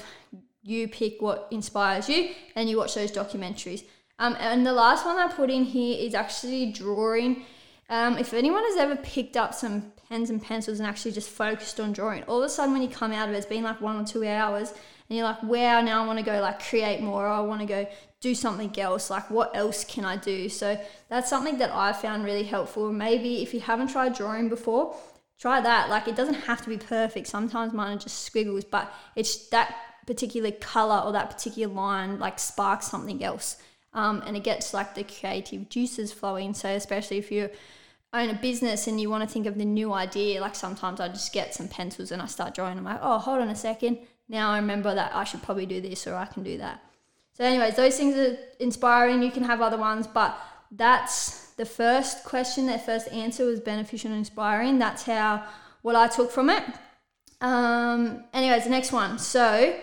you 0.62 0.86
pick 0.86 1.20
what 1.20 1.48
inspires 1.50 2.08
you 2.08 2.30
and 2.54 2.70
you 2.70 2.76
watch 2.76 2.94
those 2.94 3.10
documentaries. 3.10 3.82
Um, 4.20 4.36
and 4.38 4.64
the 4.64 4.72
last 4.72 5.04
one 5.04 5.18
I 5.18 5.26
put 5.26 5.50
in 5.50 5.64
here 5.64 5.98
is 5.98 6.14
actually 6.14 6.70
drawing 6.70 7.44
um, 7.88 8.18
if 8.18 8.34
anyone 8.34 8.64
has 8.64 8.76
ever 8.76 8.96
picked 8.96 9.36
up 9.36 9.54
some 9.54 9.92
pens 10.08 10.30
and 10.30 10.42
pencils 10.42 10.78
and 10.78 10.88
actually 10.88 11.12
just 11.12 11.30
focused 11.30 11.80
on 11.80 11.92
drawing, 11.92 12.22
all 12.24 12.38
of 12.38 12.44
a 12.44 12.48
sudden 12.48 12.72
when 12.72 12.82
you 12.82 12.88
come 12.88 13.12
out 13.12 13.28
of 13.28 13.34
it, 13.34 13.38
it's 13.38 13.46
been 13.46 13.64
like 13.64 13.80
one 13.80 13.96
or 14.00 14.04
two 14.04 14.26
hours, 14.26 14.70
and 15.08 15.16
you're 15.16 15.26
like, 15.26 15.42
wow, 15.42 15.80
now 15.80 16.02
I 16.02 16.06
want 16.06 16.18
to 16.18 16.24
go 16.24 16.40
like 16.40 16.62
create 16.62 17.00
more, 17.00 17.26
or 17.26 17.28
I 17.28 17.40
want 17.40 17.60
to 17.60 17.66
go 17.66 17.88
do 18.20 18.34
something 18.34 18.78
else. 18.78 19.10
Like, 19.10 19.30
what 19.30 19.56
else 19.56 19.84
can 19.84 20.04
I 20.04 20.16
do? 20.16 20.48
So 20.48 20.78
that's 21.08 21.30
something 21.30 21.58
that 21.58 21.70
I 21.70 21.92
found 21.92 22.24
really 22.24 22.42
helpful. 22.42 22.92
Maybe 22.92 23.42
if 23.42 23.54
you 23.54 23.60
haven't 23.60 23.88
tried 23.88 24.14
drawing 24.14 24.48
before, 24.48 24.96
try 25.38 25.60
that. 25.60 25.88
Like, 25.88 26.08
it 26.08 26.16
doesn't 26.16 26.34
have 26.34 26.62
to 26.62 26.68
be 26.68 26.76
perfect. 26.76 27.26
Sometimes 27.26 27.72
mine 27.72 27.96
are 27.96 28.00
just 28.00 28.24
squiggles, 28.24 28.64
but 28.64 28.92
it's 29.16 29.48
that 29.48 29.74
particular 30.06 30.50
color 30.50 31.02
or 31.04 31.12
that 31.12 31.30
particular 31.30 31.72
line 31.72 32.18
like 32.18 32.38
sparks 32.38 32.88
something 32.88 33.22
else. 33.22 33.56
Um, 33.94 34.22
and 34.26 34.36
it 34.36 34.44
gets 34.44 34.74
like 34.74 34.94
the 34.94 35.04
creative 35.04 35.68
juices 35.68 36.12
flowing. 36.12 36.54
So 36.54 36.68
especially 36.68 37.18
if 37.18 37.30
you 37.30 37.50
own 38.12 38.30
a 38.30 38.34
business 38.34 38.86
and 38.86 39.00
you 39.00 39.10
want 39.10 39.26
to 39.26 39.32
think 39.32 39.46
of 39.46 39.58
the 39.58 39.64
new 39.64 39.92
idea, 39.92 40.40
like 40.40 40.54
sometimes 40.54 41.00
I 41.00 41.08
just 41.08 41.32
get 41.32 41.54
some 41.54 41.68
pencils 41.68 42.10
and 42.10 42.22
I 42.22 42.26
start 42.26 42.54
drawing. 42.54 42.78
I'm 42.78 42.84
like, 42.84 43.00
oh, 43.02 43.18
hold 43.18 43.40
on 43.40 43.48
a 43.48 43.56
second. 43.56 43.98
Now 44.28 44.50
I 44.50 44.58
remember 44.58 44.94
that 44.94 45.14
I 45.14 45.24
should 45.24 45.42
probably 45.42 45.66
do 45.66 45.80
this 45.80 46.06
or 46.06 46.14
I 46.14 46.26
can 46.26 46.42
do 46.42 46.58
that. 46.58 46.82
So, 47.34 47.44
anyways, 47.44 47.76
those 47.76 47.96
things 47.96 48.16
are 48.16 48.36
inspiring. 48.58 49.22
You 49.22 49.30
can 49.30 49.44
have 49.44 49.60
other 49.60 49.78
ones, 49.78 50.06
but 50.06 50.36
that's 50.72 51.50
the 51.52 51.64
first 51.64 52.24
question. 52.24 52.66
Their 52.66 52.78
first 52.78 53.08
answer 53.12 53.44
was 53.44 53.60
beneficial 53.60 54.10
and 54.10 54.18
inspiring. 54.18 54.78
That's 54.78 55.04
how 55.04 55.44
what 55.82 55.94
I 55.94 56.08
took 56.08 56.32
from 56.32 56.50
it. 56.50 56.64
Um, 57.40 58.24
anyways, 58.34 58.64
the 58.64 58.70
next 58.70 58.90
one. 58.90 59.18
So, 59.18 59.78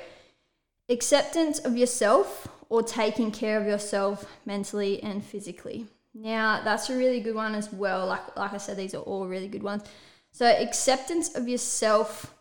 acceptance 0.90 1.60
of 1.60 1.78
yourself 1.78 2.48
or 2.68 2.84
taking 2.84 3.32
care 3.32 3.60
of 3.60 3.68
yourself 3.68 4.26
mentally 4.46 5.02
and 5.02 5.24
physically. 5.24 5.88
Now, 6.18 6.62
that's 6.64 6.90
a 6.90 6.98
really 6.98 7.20
good 7.20 7.36
one 7.36 7.56
as 7.56 7.72
well. 7.74 8.08
Like, 8.08 8.38
like 8.38 8.54
I 8.54 8.58
said, 8.58 8.78
these 8.78 8.96
are 8.96 9.02
all 9.02 9.28
really 9.28 9.50
good 9.50 9.64
ones. 9.64 9.84
So, 10.32 10.46
acceptance 10.46 11.36
of 11.36 11.50
yourself. 11.50 12.34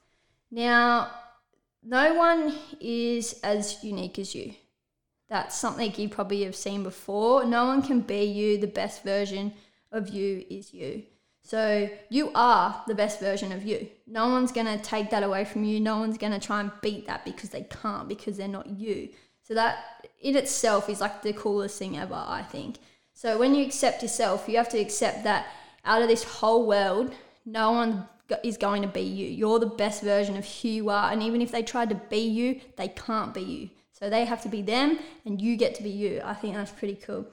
Now, 0.53 1.11
no 1.83 2.15
one 2.15 2.55
is 2.81 3.41
as 3.43 3.83
unique 3.83 4.21
as 4.21 4.33
you. 4.33 4.55
That's 5.29 5.59
something 5.59 5.93
you 5.97 6.09
probably 6.09 6.45
have 6.45 6.55
seen 6.55 6.85
before. 6.85 7.45
No 7.45 7.67
one 7.67 7.83
can 7.83 8.01
be 8.01 8.23
you. 8.23 8.59
The 8.59 8.69
best 8.69 9.03
version 9.03 9.53
of 9.91 10.09
you 10.09 10.45
is 10.49 10.73
you. 10.73 11.03
So, 11.43 11.91
you 12.11 12.31
are 12.37 12.81
the 12.87 12.95
best 12.95 13.19
version 13.19 13.51
of 13.51 13.65
you. 13.65 13.89
No 14.07 14.29
one's 14.29 14.53
going 14.53 14.67
to 14.67 14.79
take 14.79 15.11
that 15.11 15.25
away 15.25 15.45
from 15.45 15.65
you. 15.65 15.81
No 15.81 15.99
one's 15.99 16.17
going 16.17 16.33
to 16.33 16.39
try 16.39 16.61
and 16.61 16.71
beat 16.81 17.09
that 17.09 17.25
because 17.25 17.51
they 17.51 17.63
can't, 17.63 18.09
because 18.09 18.37
they're 18.37 18.47
not 18.47 18.69
you. 18.69 19.09
So, 19.43 19.55
that 19.55 19.79
in 20.23 20.37
itself 20.37 20.89
is 20.89 21.01
like 21.01 21.23
the 21.23 21.33
coolest 21.33 21.77
thing 21.77 21.99
ever, 21.99 22.15
I 22.15 22.43
think. 22.43 22.77
So 23.15 23.39
when 23.39 23.55
you 23.55 23.65
accept 23.65 24.03
yourself, 24.03 24.49
you 24.49 24.57
have 24.57 24.69
to 24.71 24.79
accept 24.79 25.25
that 25.25 25.47
out 25.85 26.03
of 26.03 26.09
this 26.09 26.25
whole 26.25 26.67
world, 26.67 27.15
no 27.47 27.71
one 27.71 28.09
is 28.43 28.57
going 28.57 28.83
to 28.83 28.89
be 28.89 29.03
you. 29.03 29.29
You're 29.29 29.61
the 29.61 29.67
best 29.67 30.03
version 30.03 30.37
of 30.37 30.47
who 30.47 30.69
you 30.69 30.91
are. 30.91 31.13
And 31.13 31.23
even 31.23 31.41
if 31.41 31.53
they 31.53 31.63
try 31.63 31.87
to 31.87 31.95
be 31.95 32.19
you, 32.19 32.61
they 32.77 32.89
can't 32.89 33.33
be 33.33 33.43
you. 33.43 33.71
So 33.93 34.11
they 34.11 34.25
have 34.25 34.43
to 34.43 34.49
be 34.49 34.63
them 34.63 34.99
and 35.25 35.41
you 35.41 35.57
get 35.57 35.77
to 35.77 35.83
be 35.83 35.91
you. 35.91 36.21
I 36.25 36.35
think 36.35 36.57
that's 36.57 36.73
pretty 36.73 36.97
cool. 36.97 37.27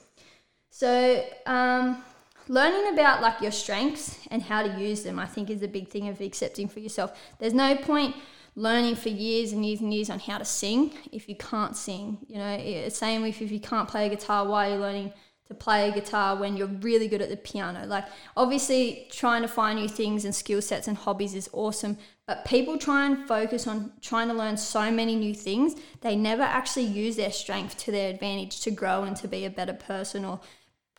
So, 0.69 1.25
um, 1.47 2.03
learning 2.47 2.93
about 2.93 3.21
like 3.21 3.41
your 3.41 3.51
strengths 3.51 4.19
and 4.29 4.41
how 4.41 4.61
to 4.61 4.79
use 4.79 5.03
them, 5.03 5.17
I 5.17 5.25
think, 5.25 5.50
is 5.50 5.63
a 5.63 5.67
big 5.67 5.89
thing 5.89 6.07
of 6.07 6.21
accepting 6.21 6.67
for 6.67 6.79
yourself. 6.79 7.19
There's 7.39 7.53
no 7.53 7.75
point 7.75 8.15
learning 8.55 8.95
for 8.95 9.09
years 9.09 9.51
and 9.51 9.65
years 9.65 9.81
and 9.81 9.93
years 9.93 10.09
on 10.09 10.19
how 10.19 10.38
to 10.38 10.45
sing 10.45 10.93
if 11.11 11.27
you 11.27 11.35
can't 11.35 11.75
sing. 11.75 12.19
You 12.27 12.38
know, 12.38 12.89
same 12.89 13.23
with 13.23 13.41
if 13.41 13.51
you 13.51 13.59
can't 13.59 13.88
play 13.88 14.05
a 14.05 14.09
guitar 14.09 14.47
while 14.47 14.69
you're 14.69 14.79
learning 14.79 15.11
to 15.51 15.55
play 15.55 15.89
a 15.89 15.91
guitar 15.91 16.38
when 16.38 16.55
you're 16.55 16.67
really 16.67 17.08
good 17.08 17.22
at 17.22 17.29
the 17.29 17.38
piano. 17.38 17.86
Like, 17.86 18.05
obviously, 18.38 19.08
trying 19.12 19.41
to 19.41 19.48
find 19.48 19.79
new 19.79 19.89
things 19.89 20.24
and 20.24 20.34
skill 20.34 20.62
sets 20.62 20.88
and 20.88 20.96
hobbies 20.96 21.36
is 21.36 21.50
awesome, 21.51 21.98
but 22.25 22.46
people 22.46 22.77
try 22.77 23.05
and 23.05 23.27
focus 23.27 23.67
on 23.67 23.91
trying 24.01 24.29
to 24.29 24.34
learn 24.34 24.55
so 24.55 24.89
many 24.89 25.15
new 25.15 25.36
things, 25.36 25.75
they 26.00 26.15
never 26.15 26.43
actually 26.43 26.86
use 26.86 27.17
their 27.17 27.31
strength 27.31 27.77
to 27.79 27.91
their 27.91 28.10
advantage 28.10 28.62
to 28.62 28.72
grow 28.72 29.03
and 29.03 29.17
to 29.17 29.27
be 29.27 29.43
a 29.43 29.50
better 29.50 29.74
person 29.74 30.24
or 30.24 30.39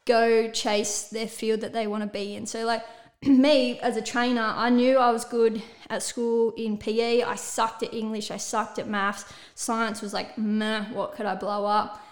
go 0.05 0.51
chase 0.51 1.05
their 1.05 1.29
field 1.29 1.61
that 1.63 1.73
they 1.73 1.87
want 1.87 2.03
to 2.03 2.09
be 2.09 2.35
in. 2.35 2.45
So, 2.45 2.67
like, 2.67 2.83
me 3.23 3.81
as 3.81 3.97
a 3.97 4.03
trainer, 4.03 4.43
I 4.43 4.69
knew 4.69 4.99
I 4.99 5.11
was 5.11 5.25
good 5.25 5.63
at 5.89 6.03
school 6.03 6.53
in 6.59 6.77
PE. 6.77 7.23
I 7.23 7.37
sucked 7.37 7.83
at 7.83 7.95
English, 7.95 8.31
I 8.31 8.37
sucked 8.37 8.79
at 8.79 8.87
maths. 8.87 9.25
Science 9.55 10.03
was 10.03 10.13
like, 10.13 10.37
meh, 10.37 10.85
what 10.93 11.15
could 11.15 11.25
I 11.25 11.37
blow 11.37 11.65
up? 11.65 12.05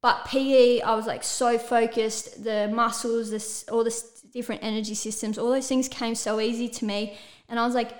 But 0.00 0.24
PE, 0.26 0.80
I 0.80 0.94
was 0.94 1.06
like 1.06 1.24
so 1.24 1.58
focused. 1.58 2.44
The 2.44 2.68
muscles, 2.68 3.30
this 3.30 3.64
all 3.70 3.84
the 3.84 4.02
different 4.32 4.62
energy 4.62 4.94
systems, 4.94 5.38
all 5.38 5.50
those 5.50 5.68
things 5.68 5.88
came 5.88 6.14
so 6.14 6.40
easy 6.40 6.68
to 6.68 6.84
me, 6.84 7.16
and 7.48 7.58
I 7.58 7.66
was 7.66 7.74
like, 7.74 7.92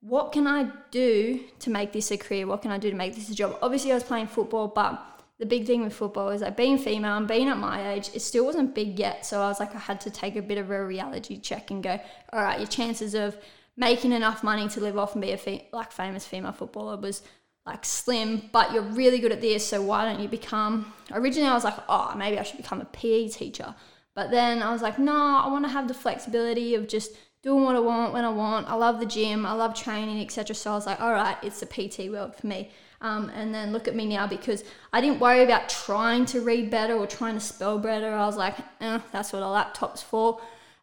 what 0.00 0.32
can 0.32 0.46
I 0.46 0.70
do 0.90 1.40
to 1.60 1.70
make 1.70 1.92
this 1.92 2.10
a 2.10 2.16
career? 2.16 2.46
What 2.46 2.62
can 2.62 2.70
I 2.70 2.78
do 2.78 2.90
to 2.90 2.96
make 2.96 3.14
this 3.14 3.28
a 3.28 3.34
job? 3.34 3.58
Obviously, 3.62 3.90
I 3.90 3.94
was 3.94 4.04
playing 4.04 4.28
football, 4.28 4.68
but 4.68 5.02
the 5.38 5.46
big 5.46 5.66
thing 5.66 5.82
with 5.82 5.92
football 5.92 6.30
is 6.30 6.40
like 6.40 6.56
being 6.56 6.78
female 6.78 7.16
and 7.16 7.28
being 7.28 7.48
at 7.48 7.58
my 7.58 7.92
age, 7.92 8.10
it 8.14 8.20
still 8.20 8.44
wasn't 8.44 8.74
big 8.74 8.98
yet. 8.98 9.26
So 9.26 9.42
I 9.42 9.48
was 9.48 9.60
like, 9.60 9.74
I 9.74 9.78
had 9.78 10.00
to 10.02 10.10
take 10.10 10.36
a 10.36 10.42
bit 10.42 10.58
of 10.58 10.70
a 10.70 10.84
reality 10.84 11.38
check 11.38 11.70
and 11.70 11.82
go, 11.82 12.00
all 12.32 12.42
right, 12.42 12.58
your 12.58 12.68
chances 12.68 13.14
of 13.14 13.36
making 13.76 14.12
enough 14.12 14.42
money 14.42 14.68
to 14.68 14.80
live 14.80 14.96
off 14.96 15.14
and 15.14 15.22
be 15.22 15.32
a 15.32 15.36
fe- 15.36 15.68
like 15.72 15.92
famous 15.92 16.26
female 16.26 16.52
footballer 16.52 16.96
was 16.96 17.22
like 17.66 17.84
slim, 17.84 18.48
but 18.52 18.72
you're 18.72 18.82
really 18.82 19.18
good 19.18 19.32
at 19.32 19.40
this, 19.40 19.66
so 19.66 19.82
why 19.82 20.04
don't 20.04 20.20
you 20.20 20.28
become? 20.28 20.92
Originally, 21.12 21.48
I 21.48 21.54
was 21.54 21.64
like, 21.64 21.76
oh, 21.88 22.14
maybe 22.16 22.38
I 22.38 22.44
should 22.44 22.58
become 22.58 22.80
a 22.80 22.84
PE 22.86 23.28
teacher, 23.28 23.74
but 24.14 24.30
then 24.30 24.62
I 24.62 24.72
was 24.72 24.82
like, 24.82 24.98
no, 24.98 25.12
I 25.44 25.48
want 25.48 25.64
to 25.64 25.70
have 25.70 25.88
the 25.88 25.94
flexibility 25.94 26.74
of 26.74 26.86
just 26.86 27.12
doing 27.42 27.64
what 27.64 27.76
I 27.76 27.80
want 27.80 28.12
when 28.12 28.24
I 28.24 28.28
want. 28.28 28.68
I 28.68 28.74
love 28.74 29.00
the 29.00 29.06
gym, 29.06 29.44
I 29.44 29.52
love 29.52 29.74
training, 29.74 30.20
etc. 30.20 30.54
So 30.54 30.72
I 30.72 30.74
was 30.74 30.86
like, 30.86 31.00
all 31.00 31.12
right, 31.12 31.36
it's 31.42 31.60
the 31.60 31.66
PT 31.66 32.10
world 32.10 32.34
for 32.34 32.46
me. 32.46 32.70
Um, 33.00 33.30
and 33.34 33.54
then 33.54 33.72
look 33.72 33.88
at 33.88 33.94
me 33.94 34.06
now 34.06 34.26
because 34.26 34.64
I 34.92 35.00
didn't 35.00 35.20
worry 35.20 35.42
about 35.42 35.68
trying 35.68 36.24
to 36.26 36.40
read 36.40 36.70
better 36.70 36.94
or 36.94 37.06
trying 37.06 37.34
to 37.34 37.40
spell 37.40 37.78
better. 37.78 38.12
I 38.12 38.26
was 38.26 38.36
like, 38.36 38.56
eh, 38.80 39.00
that's 39.12 39.32
what 39.32 39.42
a 39.42 39.48
laptop's 39.48 40.02
for. 40.02 40.40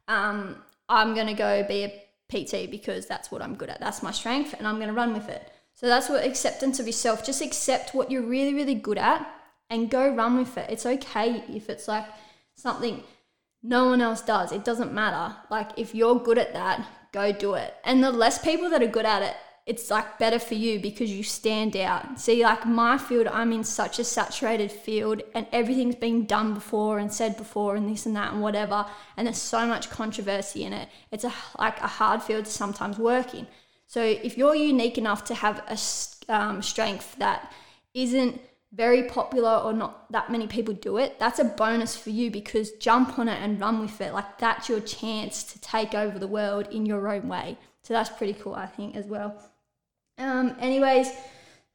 Um, 0.08 0.58
I'm 0.90 1.16
going 1.16 1.28
to 1.28 1.34
go 1.34 1.66
be 1.68 1.84
a 1.86 1.90
PT 2.30 2.70
because 2.70 3.08
that's 3.08 3.32
what 3.32 3.42
I'm 3.42 3.56
good 3.56 3.70
at. 3.70 3.80
That's 3.80 4.04
my 4.04 4.12
strength 4.12 4.54
and 4.58 4.68
I'm 4.68 4.76
going 4.76 4.90
to 4.90 4.94
run 4.94 5.14
with 5.14 5.30
it. 5.30 5.52
So 5.84 5.90
that's 5.90 6.08
what 6.08 6.24
acceptance 6.24 6.80
of 6.80 6.88
yourself. 6.88 7.26
Just 7.26 7.42
accept 7.42 7.94
what 7.94 8.10
you're 8.10 8.22
really, 8.22 8.54
really 8.54 8.74
good 8.74 8.98
at 8.98 9.30
and 9.70 9.90
go 9.90 10.16
run 10.16 10.38
with 10.38 10.58
it. 10.58 10.70
It's 10.70 10.86
okay 10.86 11.44
if 11.50 11.70
it's 11.70 11.90
like 11.90 12.06
something 12.56 13.04
no 13.62 13.90
one 13.90 14.00
else 14.00 14.22
does. 14.22 14.54
It 14.54 14.64
doesn't 14.64 14.94
matter. 14.94 15.36
Like 15.52 15.72
if 15.76 15.94
you're 15.94 16.18
good 16.18 16.38
at 16.38 16.54
that, 16.54 16.88
go 17.12 17.34
do 17.34 17.56
it. 17.56 17.74
And 17.84 18.02
the 18.02 18.14
less 18.14 18.38
people 18.38 18.70
that 18.70 18.82
are 18.82 18.88
good 18.88 19.06
at 19.06 19.24
it, 19.24 19.36
it's 19.66 19.92
like 19.92 20.18
better 20.18 20.40
for 20.40 20.54
you 20.54 20.80
because 20.80 21.12
you 21.12 21.22
stand 21.22 21.76
out. 21.76 22.18
See, 22.18 22.42
like 22.42 22.66
my 22.66 22.98
field, 22.98 23.28
I'm 23.28 23.52
in 23.52 23.66
such 23.66 24.00
a 24.00 24.06
saturated 24.06 24.72
field 24.72 25.22
and 25.36 25.48
everything's 25.52 25.96
been 25.96 26.26
done 26.26 26.54
before 26.54 26.98
and 26.98 27.12
said 27.14 27.36
before 27.36 27.76
and 27.76 27.90
this 27.90 28.06
and 28.06 28.16
that 28.16 28.32
and 28.32 28.42
whatever. 28.42 28.86
And 29.18 29.28
there's 29.28 29.38
so 29.38 29.68
much 29.68 29.90
controversy 29.90 30.64
in 30.64 30.72
it. 30.72 30.88
It's 31.12 31.26
a, 31.26 31.34
like 31.60 31.82
a 31.82 31.88
hard 31.88 32.24
field 32.24 32.46
to 32.46 32.52
sometimes 32.52 32.98
work 32.98 33.34
in. 33.34 33.48
So 33.94 34.02
if 34.02 34.40
you're 34.40 34.56
unique 34.56 34.98
enough 34.98 35.24
to 35.26 35.36
have 35.36 35.60
a 35.68 35.78
um, 36.36 36.64
strength 36.64 37.16
that 37.20 37.54
isn't 37.94 38.42
very 38.72 39.04
popular 39.04 39.56
or 39.58 39.72
not 39.72 40.12
that 40.12 40.32
many 40.32 40.48
people 40.48 40.74
do 40.74 40.98
it, 40.98 41.20
that's 41.20 41.38
a 41.38 41.44
bonus 41.44 41.96
for 41.96 42.10
you 42.10 42.32
because 42.32 42.72
jump 42.72 43.20
on 43.20 43.28
it 43.28 43.40
and 43.40 43.62
run 43.62 43.80
with 43.80 44.02
it. 44.02 44.12
Like 44.12 44.40
that's 44.40 44.68
your 44.68 44.80
chance 44.80 45.44
to 45.44 45.62
take 45.62 45.94
over 45.94 46.18
the 46.18 46.26
world 46.26 46.70
in 46.72 46.88
your 46.88 47.08
own 47.08 47.28
way. 47.28 47.56
So 47.84 47.94
that's 47.94 48.10
pretty 48.10 48.34
cool, 48.34 48.56
I 48.56 48.66
think, 48.66 48.96
as 48.96 49.06
well. 49.06 49.40
Um, 50.18 50.56
anyways, 50.60 51.10
a 51.10 51.14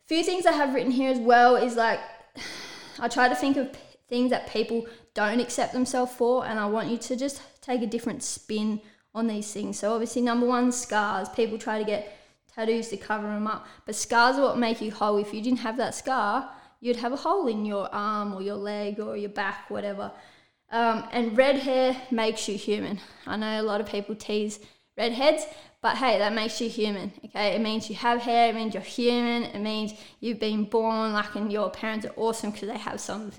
few 0.07 0.25
things 0.25 0.45
I 0.45 0.51
have 0.55 0.75
written 0.75 0.91
here 0.91 1.13
as 1.13 1.21
well 1.21 1.55
is 1.55 1.77
like 1.77 2.01
I 2.99 3.07
try 3.07 3.29
to 3.29 3.37
think 3.37 3.57
of 3.57 3.71
things 4.09 4.31
that 4.31 4.51
people 4.53 4.89
don't 5.15 5.39
accept 5.39 5.73
themselves 5.73 6.15
for, 6.15 6.45
and 6.45 6.59
I 6.59 6.67
want 6.67 6.89
you 6.89 6.99
to 6.99 7.15
just 7.15 7.41
take 7.61 7.81
a 7.83 7.87
different 7.87 8.25
spin 8.25 8.81
on 9.15 9.27
these 9.27 9.53
things. 9.53 9.79
So 9.79 9.93
obviously, 9.93 10.23
number 10.23 10.47
one, 10.47 10.73
scars. 10.73 11.29
People 11.31 11.59
try 11.59 11.79
to 11.79 11.85
get 11.85 12.17
tattoos 12.55 12.89
to 12.89 12.97
cover 12.97 13.27
them 13.27 13.47
up, 13.47 13.67
but 13.87 13.95
scars 13.95 14.37
are 14.37 14.43
what 14.43 14.59
make 14.59 14.81
you 14.81 14.91
whole. 14.91 15.17
If 15.19 15.33
you 15.33 15.41
didn't 15.41 15.61
have 15.61 15.77
that 15.77 15.95
scar, 15.95 16.51
you'd 16.81 16.97
have 16.97 17.13
a 17.13 17.17
hole 17.17 17.47
in 17.47 17.65
your 17.65 17.89
arm 17.93 18.35
or 18.35 18.43
your 18.43 18.57
leg 18.57 19.01
or 19.01 19.17
your 19.17 19.31
back, 19.31 19.71
whatever. 19.71 20.13
Um, 20.71 21.09
and 21.13 21.37
red 21.37 21.57
hair 21.57 21.97
makes 22.11 22.49
you 22.49 22.57
human. 22.59 23.01
I 23.27 23.37
know 23.37 23.61
a 23.61 23.63
lot 23.63 23.81
of 23.81 23.89
people 23.89 24.15
tease 24.15 24.61
redheads, 24.97 25.47
but 25.81 25.97
hey, 25.97 26.19
that 26.19 26.33
makes 26.33 26.61
you 26.61 26.69
human, 26.69 27.13
okay? 27.25 27.55
It 27.55 27.61
means 27.61 27.89
you 27.89 27.97
have 27.97 28.21
hair, 28.21 28.51
it 28.51 28.55
means 28.55 28.75
you're 28.75 28.83
human, 28.83 29.45
it 29.45 29.61
means 29.61 29.95
you've 30.21 30.41
been 30.41 30.65
born 30.65 31.13
like 31.13 31.35
and 31.37 31.53
your 31.53 31.71
parents 31.71 32.05
are 32.05 32.13
awesome 32.17 32.51
because 32.51 32.69
they 32.69 32.79
have 32.79 33.01
some 33.01 33.33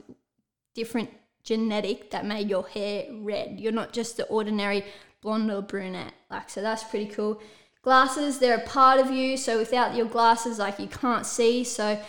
different 0.73 1.09
genetic 1.43 2.11
that 2.11 2.25
made 2.25 2.49
your 2.49 2.67
hair 2.67 3.05
red. 3.11 3.59
You're 3.59 3.73
not 3.73 3.91
just 3.91 4.17
the 4.17 4.25
ordinary 4.25 4.85
blonde 5.21 5.51
or 5.51 5.61
brunette. 5.61 6.13
Like 6.29 6.49
so 6.49 6.61
that's 6.61 6.83
pretty 6.83 7.07
cool. 7.07 7.41
Glasses, 7.81 8.39
they're 8.39 8.57
a 8.57 8.67
part 8.67 8.99
of 8.99 9.09
you, 9.09 9.37
so 9.37 9.57
without 9.57 9.95
your 9.95 10.05
glasses 10.05 10.59
like 10.59 10.79
you 10.79 10.87
can't 10.87 11.25
see. 11.25 11.63
So 11.63 11.99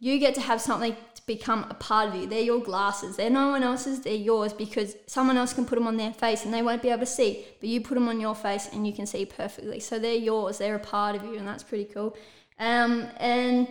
you 0.00 0.18
get 0.18 0.34
to 0.34 0.40
have 0.40 0.60
something 0.60 0.96
to 1.14 1.26
become 1.26 1.66
a 1.70 1.74
part 1.74 2.08
of 2.08 2.14
you. 2.16 2.26
They're 2.26 2.40
your 2.40 2.60
glasses. 2.60 3.16
They're 3.16 3.30
no 3.30 3.50
one 3.50 3.62
else's, 3.62 4.00
they're 4.00 4.14
yours 4.14 4.52
because 4.52 4.96
someone 5.06 5.36
else 5.36 5.52
can 5.52 5.66
put 5.66 5.76
them 5.76 5.86
on 5.86 5.96
their 5.96 6.12
face 6.12 6.44
and 6.44 6.52
they 6.52 6.62
won't 6.62 6.82
be 6.82 6.88
able 6.88 7.00
to 7.00 7.06
see, 7.06 7.46
but 7.60 7.68
you 7.68 7.80
put 7.80 7.94
them 7.94 8.08
on 8.08 8.18
your 8.18 8.34
face 8.34 8.70
and 8.72 8.86
you 8.86 8.92
can 8.92 9.06
see 9.06 9.24
perfectly. 9.26 9.78
So 9.78 9.98
they're 9.98 10.14
yours, 10.14 10.58
they're 10.58 10.74
a 10.74 10.80
part 10.80 11.14
of 11.14 11.22
you, 11.24 11.36
and 11.36 11.46
that's 11.46 11.62
pretty 11.62 11.84
cool. 11.84 12.16
Um, 12.58 13.06
and 13.18 13.68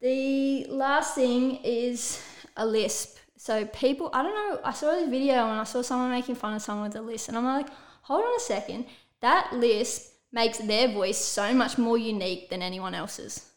the 0.00 0.66
last 0.68 1.14
thing 1.14 1.56
is 1.62 2.22
a 2.56 2.66
lisp. 2.66 3.18
So 3.36 3.66
people, 3.66 4.10
I 4.12 4.22
don't 4.22 4.34
know, 4.34 4.60
I 4.64 4.72
saw 4.72 4.92
this 4.92 5.08
video 5.08 5.34
and 5.34 5.60
I 5.60 5.64
saw 5.64 5.82
someone 5.82 6.10
making 6.10 6.34
fun 6.34 6.54
of 6.54 6.62
someone 6.62 6.88
with 6.88 6.96
a 6.96 7.02
lisp, 7.02 7.28
and 7.28 7.36
I'm 7.38 7.44
like, 7.44 7.68
hold 8.06 8.24
on 8.24 8.36
a 8.36 8.40
second, 8.40 8.86
that 9.20 9.52
lisp 9.52 10.12
makes 10.30 10.58
their 10.58 10.88
voice 10.88 11.18
so 11.18 11.52
much 11.52 11.76
more 11.76 11.98
unique 11.98 12.50
than 12.50 12.62
anyone 12.62 12.94
else's. 12.94 13.50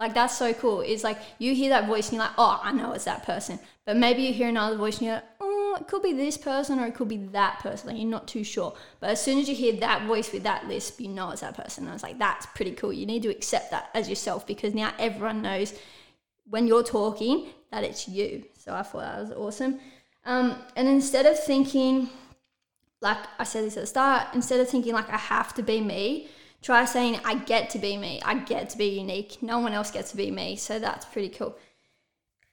Like 0.00 0.14
that's 0.14 0.36
so 0.36 0.52
cool. 0.52 0.80
It's 0.80 1.04
like 1.04 1.18
you 1.38 1.54
hear 1.54 1.70
that 1.70 1.86
voice 1.86 2.08
and 2.08 2.16
you're 2.16 2.24
like, 2.24 2.34
oh, 2.36 2.60
I 2.62 2.72
know 2.72 2.92
it's 2.92 3.04
that 3.04 3.24
person. 3.24 3.60
But 3.86 3.96
maybe 3.96 4.22
you 4.22 4.32
hear 4.32 4.48
another 4.48 4.76
voice 4.76 4.98
and 4.98 5.06
you're 5.06 5.14
like, 5.14 5.24
oh, 5.40 5.76
it 5.80 5.86
could 5.86 6.02
be 6.02 6.12
this 6.12 6.36
person 6.36 6.80
or 6.80 6.86
it 6.86 6.94
could 6.94 7.08
be 7.08 7.18
that 7.28 7.60
person. 7.60 7.88
Like 7.88 7.98
you're 7.98 8.10
not 8.10 8.26
too 8.26 8.42
sure. 8.42 8.74
But 8.98 9.10
as 9.10 9.22
soon 9.22 9.38
as 9.38 9.48
you 9.48 9.54
hear 9.54 9.74
that 9.76 10.06
voice 10.06 10.32
with 10.32 10.42
that 10.42 10.66
lisp, 10.66 11.00
you 11.00 11.08
know 11.08 11.30
it's 11.30 11.42
that 11.42 11.56
person. 11.56 11.84
And 11.84 11.90
I 11.90 11.92
was 11.92 12.02
like, 12.02 12.18
that's 12.18 12.46
pretty 12.46 12.72
cool. 12.72 12.92
You 12.92 13.06
need 13.06 13.22
to 13.22 13.28
accept 13.28 13.70
that 13.70 13.90
as 13.94 14.08
yourself 14.08 14.46
because 14.46 14.74
now 14.74 14.92
everyone 14.98 15.42
knows 15.42 15.74
when 16.50 16.66
you're 16.66 16.82
talking 16.82 17.46
that 17.70 17.84
it's 17.84 18.08
you. 18.08 18.44
So 18.58 18.74
I 18.74 18.82
thought 18.82 19.02
that 19.02 19.20
was 19.20 19.30
awesome. 19.30 19.78
Um, 20.24 20.58
and 20.74 20.88
instead 20.88 21.26
of 21.26 21.38
thinking, 21.38 22.08
like 23.04 23.18
I 23.38 23.44
said 23.44 23.64
this 23.64 23.76
at 23.76 23.82
the 23.82 23.86
start, 23.86 24.34
instead 24.34 24.58
of 24.58 24.68
thinking 24.68 24.94
like 24.94 25.10
I 25.10 25.18
have 25.18 25.54
to 25.54 25.62
be 25.62 25.80
me, 25.80 26.28
try 26.62 26.84
saying, 26.86 27.20
I 27.24 27.36
get 27.36 27.70
to 27.70 27.78
be 27.78 27.96
me. 27.96 28.20
I 28.24 28.34
get 28.34 28.70
to 28.70 28.78
be 28.78 28.86
unique. 28.86 29.42
No 29.42 29.58
one 29.60 29.74
else 29.74 29.90
gets 29.90 30.10
to 30.10 30.16
be 30.16 30.30
me. 30.30 30.56
So 30.56 30.78
that's 30.78 31.04
pretty 31.04 31.28
cool. 31.28 31.56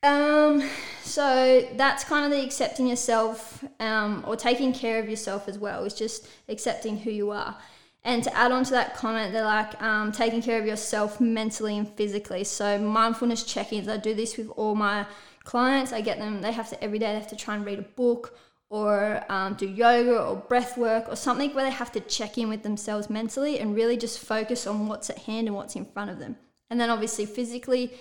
Um, 0.04 0.68
so 1.04 1.68
that's 1.76 2.04
kind 2.04 2.26
of 2.26 2.32
the 2.32 2.44
accepting 2.44 2.88
yourself 2.88 3.64
um, 3.80 4.24
or 4.28 4.36
taking 4.36 4.74
care 4.74 5.00
of 5.00 5.10
yourself 5.10 5.48
as 5.48 5.58
well. 5.58 5.86
Is 5.86 5.94
just 5.94 6.28
accepting 6.50 6.98
who 6.98 7.12
you 7.12 7.32
are. 7.32 7.58
And 8.04 8.24
to 8.24 8.36
add 8.36 8.52
on 8.52 8.64
to 8.66 8.72
that 8.72 8.96
comment, 8.96 9.32
they're 9.32 9.44
like 9.44 9.82
um, 9.82 10.12
taking 10.12 10.42
care 10.42 10.60
of 10.60 10.66
yourself 10.66 11.22
mentally 11.22 11.78
and 11.78 11.88
physically. 11.88 12.44
So 12.44 12.80
mindfulness 12.80 13.44
check-ins. 13.44 13.88
I 13.88 13.98
do 13.98 14.14
this 14.16 14.38
with 14.38 14.50
all 14.58 14.76
my 14.76 15.06
clients. 15.44 15.94
I 15.94 16.02
get 16.02 16.18
them. 16.18 16.42
They 16.42 16.52
have 16.52 16.70
to 16.70 16.84
every 16.84 17.00
day. 17.00 17.14
They 17.14 17.20
have 17.20 17.28
to 17.30 17.36
try 17.36 17.56
and 17.56 17.66
read 17.66 17.80
a 17.80 17.84
book 17.84 18.36
or 18.72 19.22
um, 19.28 19.54
do 19.56 19.68
yoga 19.68 20.18
or 20.18 20.38
breath 20.38 20.78
work 20.78 21.04
or 21.10 21.16
something 21.18 21.54
where 21.54 21.66
they 21.66 21.70
have 21.70 21.92
to 21.92 22.00
check 22.00 22.38
in 22.38 22.48
with 22.48 22.64
themselves 22.64 23.10
mentally 23.10 23.60
and 23.60 23.76
really 23.76 23.98
just 23.98 24.18
focus 24.18 24.66
on 24.66 24.88
what's 24.88 25.10
at 25.10 25.18
hand 25.20 25.46
and 25.48 25.56
what's 25.56 25.76
in 25.76 25.84
front 25.84 26.10
of 26.10 26.20
them. 26.20 26.38
And 26.70 26.80
then 26.80 26.90
obviously 26.90 27.26
physically, 27.26 27.94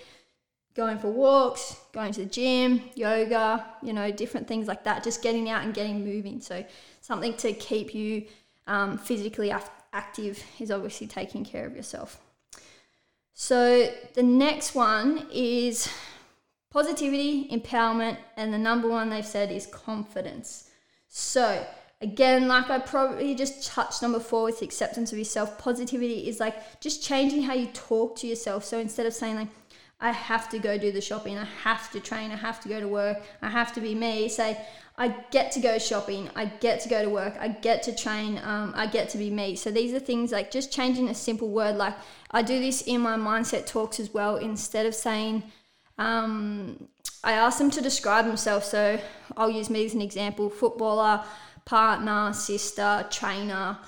going 0.75 0.97
for 0.97 1.11
walks, 1.11 1.77
going 1.91 2.13
to 2.13 2.21
the 2.21 2.31
gym, 2.31 2.83
yoga, 2.95 3.67
you 3.83 3.93
know, 3.93 4.13
different 4.13 4.47
things 4.47 4.69
like 4.69 4.85
that, 4.85 5.03
just 5.03 5.25
getting 5.25 5.51
out 5.51 5.65
and 5.65 5.75
getting 5.75 6.05
moving. 6.05 6.41
So, 6.41 6.65
something 7.01 7.35
to 7.39 7.53
keep 7.53 7.93
you 7.93 8.27
um, 8.69 8.97
physically 8.97 9.53
active 9.93 10.41
is 10.61 10.71
obviously 10.71 11.09
taking 11.09 11.45
care 11.45 11.67
of 11.67 11.75
yourself. 11.75 12.21
So, 13.35 13.91
the 14.15 14.23
next 14.23 14.77
one 14.77 15.27
is 15.33 15.89
positivity, 16.71 17.49
empowerment, 17.49 18.17
and 18.37 18.53
the 18.53 18.59
number 18.59 18.89
one 18.89 19.11
they've 19.11 19.27
said 19.27 19.51
is 19.51 19.67
confidence. 19.67 20.71
So, 21.09 21.67
again, 22.01 22.49
like 22.49 22.71
I 22.71 22.79
probably 22.79 23.35
just 23.35 23.67
touched 23.67 24.03
number 24.03 24.21
four 24.21 24.45
with 24.45 24.63
acceptance 24.63 25.13
of 25.13 25.19
yourself, 25.19 25.59
positivity 25.59 26.29
is 26.29 26.41
like 26.41 26.81
just 26.81 27.03
changing 27.03 27.43
how 27.43 27.55
you 27.55 27.67
talk 27.69 28.17
to 28.17 28.27
yourself. 28.27 28.65
So 28.65 28.79
instead 28.79 29.07
of 29.07 29.15
saying, 29.15 29.37
like, 29.37 29.49
I 30.03 30.13
have 30.13 30.49
to 30.51 30.59
go 30.59 30.79
do 30.79 30.93
the 30.93 31.01
shopping, 31.01 31.37
I 31.37 31.45
have 31.45 31.91
to 31.91 32.01
train, 32.01 32.31
I 32.31 32.37
have 32.37 32.61
to 32.61 32.69
go 32.69 32.81
to 32.81 32.89
work, 32.89 33.19
I 33.43 33.51
have 33.51 33.75
to 33.75 33.83
be 33.83 33.95
me, 33.95 34.31
say, 34.31 34.59
I 34.97 35.09
get 35.31 35.53
to 35.53 35.61
go 35.61 35.79
shopping, 35.79 36.31
I 36.35 36.47
get 36.47 36.81
to 36.81 36.89
go 36.89 37.03
to 37.03 37.11
work, 37.11 37.37
I 37.39 37.49
get 37.49 37.83
to 37.85 37.95
train, 37.95 38.41
um, 38.45 38.73
I 38.75 38.87
get 38.87 39.11
to 39.11 39.19
be 39.19 39.31
me. 39.31 39.57
So 39.57 39.71
these 39.71 39.93
are 39.93 39.99
things 39.99 40.33
like 40.33 40.51
just 40.51 40.73
changing 40.73 41.09
a 41.09 41.15
simple 41.15 41.49
word. 41.49 41.77
Like 41.77 41.95
I 42.31 42.43
do 42.43 42.59
this 42.59 42.83
in 42.83 43.01
my 43.03 43.17
mindset 43.17 43.67
talks 43.67 44.01
as 44.01 44.13
well. 44.15 44.37
Instead 44.37 44.87
of 44.87 44.95
saying, 44.95 45.43
um, 46.01 46.89
I 47.23 47.33
asked 47.33 47.59
them 47.59 47.71
to 47.73 47.83
describe 47.83 48.27
themselves. 48.27 48.67
So 48.67 48.99
I'll 49.37 49.51
use 49.51 49.71
me 49.71 49.85
as 49.85 49.95
an 49.95 50.01
example 50.01 50.49
footballer, 50.49 51.23
partner, 51.67 52.33
sister, 52.33 53.07
trainer, 53.11 53.79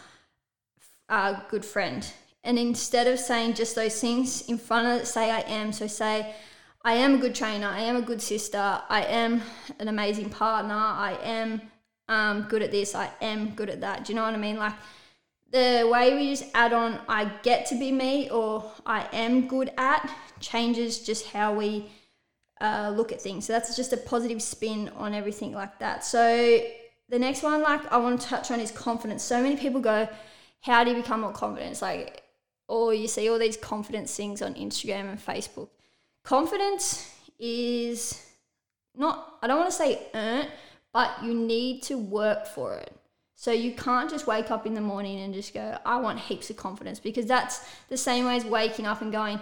uh, 1.09 1.41
good 1.49 1.65
friend. 1.65 2.07
And 2.45 2.59
instead 2.59 3.07
of 3.07 3.19
saying 3.19 3.55
just 3.55 3.75
those 3.75 4.01
things 4.01 4.43
in 4.43 4.59
front 4.59 4.87
of 4.87 5.03
it, 5.03 5.07
say 5.07 5.31
I 5.31 5.41
am. 5.41 5.73
So 5.73 5.87
say, 5.87 6.35
I 6.85 6.95
am 6.95 7.15
a 7.15 7.19
good 7.19 7.35
trainer. 7.35 7.69
I 7.69 7.81
am 7.81 7.97
a 7.97 8.03
good 8.03 8.21
sister. 8.21 8.59
I 8.59 9.05
am 9.05 9.41
an 9.79 9.89
amazing 9.89 10.31
partner. 10.31 10.75
I 10.75 11.17
am 11.23 11.63
um, 12.09 12.43
good 12.49 12.63
at 12.63 12.73
this. 12.73 12.95
I 12.95 13.11
am 13.23 13.51
good 13.55 13.71
at 13.71 13.81
that. 13.81 14.05
Do 14.05 14.13
you 14.13 14.17
know 14.17 14.25
what 14.25 14.35
I 14.35 14.39
mean? 14.39 14.57
Like 14.57 14.75
the 15.51 15.89
way 15.91 16.15
we 16.15 16.31
just 16.31 16.51
add 16.55 16.73
on, 16.73 16.99
I 17.09 17.31
get 17.43 17.67
to 17.67 17.79
be 17.79 17.93
me 17.93 18.29
or 18.31 18.71
I 18.85 19.07
am 19.13 19.47
good 19.47 19.71
at 19.79 20.13
changes 20.41 20.99
just 20.99 21.29
how 21.29 21.55
we 21.55 21.89
uh, 22.63 22.93
look 22.97 23.13
at 23.13 23.21
things. 23.21 23.47
So 23.47 23.53
that's 23.53 23.77
just 23.77 23.93
a 23.93 23.97
positive 23.97 24.41
spin 24.41 24.89
on 24.97 25.13
everything 25.13 25.53
like 25.53 25.81
that. 25.81 26.05
So 26.05 26.61
the 27.09 27.19
next 27.19 27.43
one, 27.43 27.61
like 27.63 27.93
I 27.93 27.97
want 27.99 28.21
to 28.21 28.27
touch 28.27 28.51
on, 28.51 28.61
is 28.61 28.71
confidence. 28.71 29.23
So 29.23 29.43
many 29.43 29.57
people 29.57 29.81
go, 29.81 30.09
"How 30.61 30.85
do 30.85 30.91
you 30.91 30.97
become 30.97 31.21
more 31.23 31.33
confident?" 31.33 31.73
It's 31.73 31.83
like, 31.83 32.23
or 32.69 32.95
you 32.95 33.09
see 33.09 33.29
all 33.29 33.39
these 33.39 33.57
confidence 33.57 34.17
things 34.17 34.41
on 34.41 34.55
Instagram 34.55 35.11
and 35.11 35.19
Facebook. 35.19 35.69
Confidence 36.23 37.13
is 37.39 38.25
not. 38.95 39.39
I 39.43 39.49
don't 39.49 39.59
want 39.59 39.71
to 39.71 39.77
say 39.77 40.01
earned, 40.15 40.49
but 40.93 41.11
you 41.23 41.35
need 41.35 41.83
to 41.85 41.99
work 41.99 42.47
for 42.47 42.77
it. 42.77 42.93
So 43.35 43.51
you 43.51 43.73
can't 43.73 44.09
just 44.09 44.29
wake 44.29 44.53
up 44.53 44.67
in 44.67 44.75
the 44.75 44.81
morning 44.81 45.19
and 45.19 45.35
just 45.35 45.53
go, 45.53 45.77
I 45.85 45.97
want 45.97 46.21
heaps 46.21 46.49
of 46.51 46.57
confidence 46.57 47.01
because 47.01 47.27
that's 47.27 47.67
the 47.89 47.97
same 47.97 48.25
way 48.25 48.37
as 48.37 48.45
waking 48.45 48.87
up 48.87 49.03
and 49.03 49.11
going, 49.11 49.41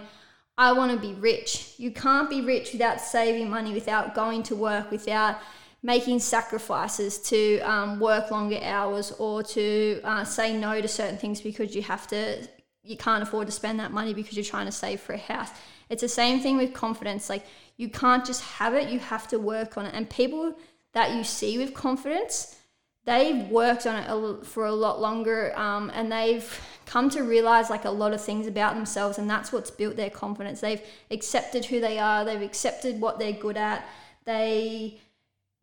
I 0.57 0.73
want 0.73 0.91
to 0.91 0.97
be 0.97 1.13
rich. 1.13 1.73
You 1.77 1.91
can't 1.91 2.29
be 2.29 2.41
rich 2.41 2.73
without 2.73 3.01
saving 3.01 3.49
money, 3.49 3.73
without 3.73 4.13
going 4.13 4.43
to 4.43 4.55
work, 4.55 4.91
without 4.91 5.39
making 5.83 6.19
sacrifices 6.19 7.17
to 7.19 7.59
um, 7.61 7.99
work 7.99 8.29
longer 8.29 8.59
hours 8.61 9.11
or 9.13 9.41
to 9.41 9.99
uh, 10.03 10.23
say 10.23 10.55
no 10.55 10.79
to 10.79 10.87
certain 10.87 11.17
things 11.17 11.41
because 11.41 11.75
you 11.75 11.81
have 11.81 12.05
to, 12.07 12.47
you 12.83 12.95
can't 12.95 13.23
afford 13.23 13.47
to 13.47 13.51
spend 13.51 13.79
that 13.79 13.91
money 13.91 14.13
because 14.13 14.35
you're 14.35 14.45
trying 14.45 14.67
to 14.67 14.71
save 14.71 14.99
for 14.99 15.13
a 15.13 15.17
house. 15.17 15.49
It's 15.89 16.01
the 16.01 16.09
same 16.09 16.39
thing 16.39 16.57
with 16.57 16.73
confidence. 16.73 17.29
Like 17.29 17.45
you 17.77 17.89
can't 17.89 18.23
just 18.23 18.41
have 18.43 18.75
it, 18.75 18.89
you 18.89 18.99
have 18.99 19.27
to 19.29 19.39
work 19.39 19.77
on 19.77 19.87
it. 19.87 19.95
And 19.95 20.07
people 20.09 20.55
that 20.93 21.15
you 21.15 21.23
see 21.23 21.57
with 21.57 21.73
confidence, 21.73 22.55
they've 23.05 23.47
worked 23.49 23.87
on 23.87 23.95
it 23.95 24.45
for 24.45 24.65
a 24.65 24.71
lot 24.71 24.99
longer 24.99 25.57
um, 25.57 25.91
and 25.93 26.11
they've 26.11 26.61
come 26.85 27.09
to 27.09 27.23
realize 27.23 27.69
like 27.69 27.85
a 27.85 27.89
lot 27.89 28.13
of 28.13 28.21
things 28.21 28.47
about 28.47 28.75
themselves 28.75 29.17
and 29.17 29.29
that's 29.29 29.51
what's 29.51 29.71
built 29.71 29.95
their 29.95 30.09
confidence. 30.09 30.61
They've 30.61 30.81
accepted 31.09 31.65
who 31.65 31.79
they 31.79 31.97
are 31.99 32.25
they've 32.25 32.41
accepted 32.41 32.99
what 32.99 33.19
they're 33.19 33.31
good 33.33 33.57
at. 33.57 33.87
They 34.25 34.99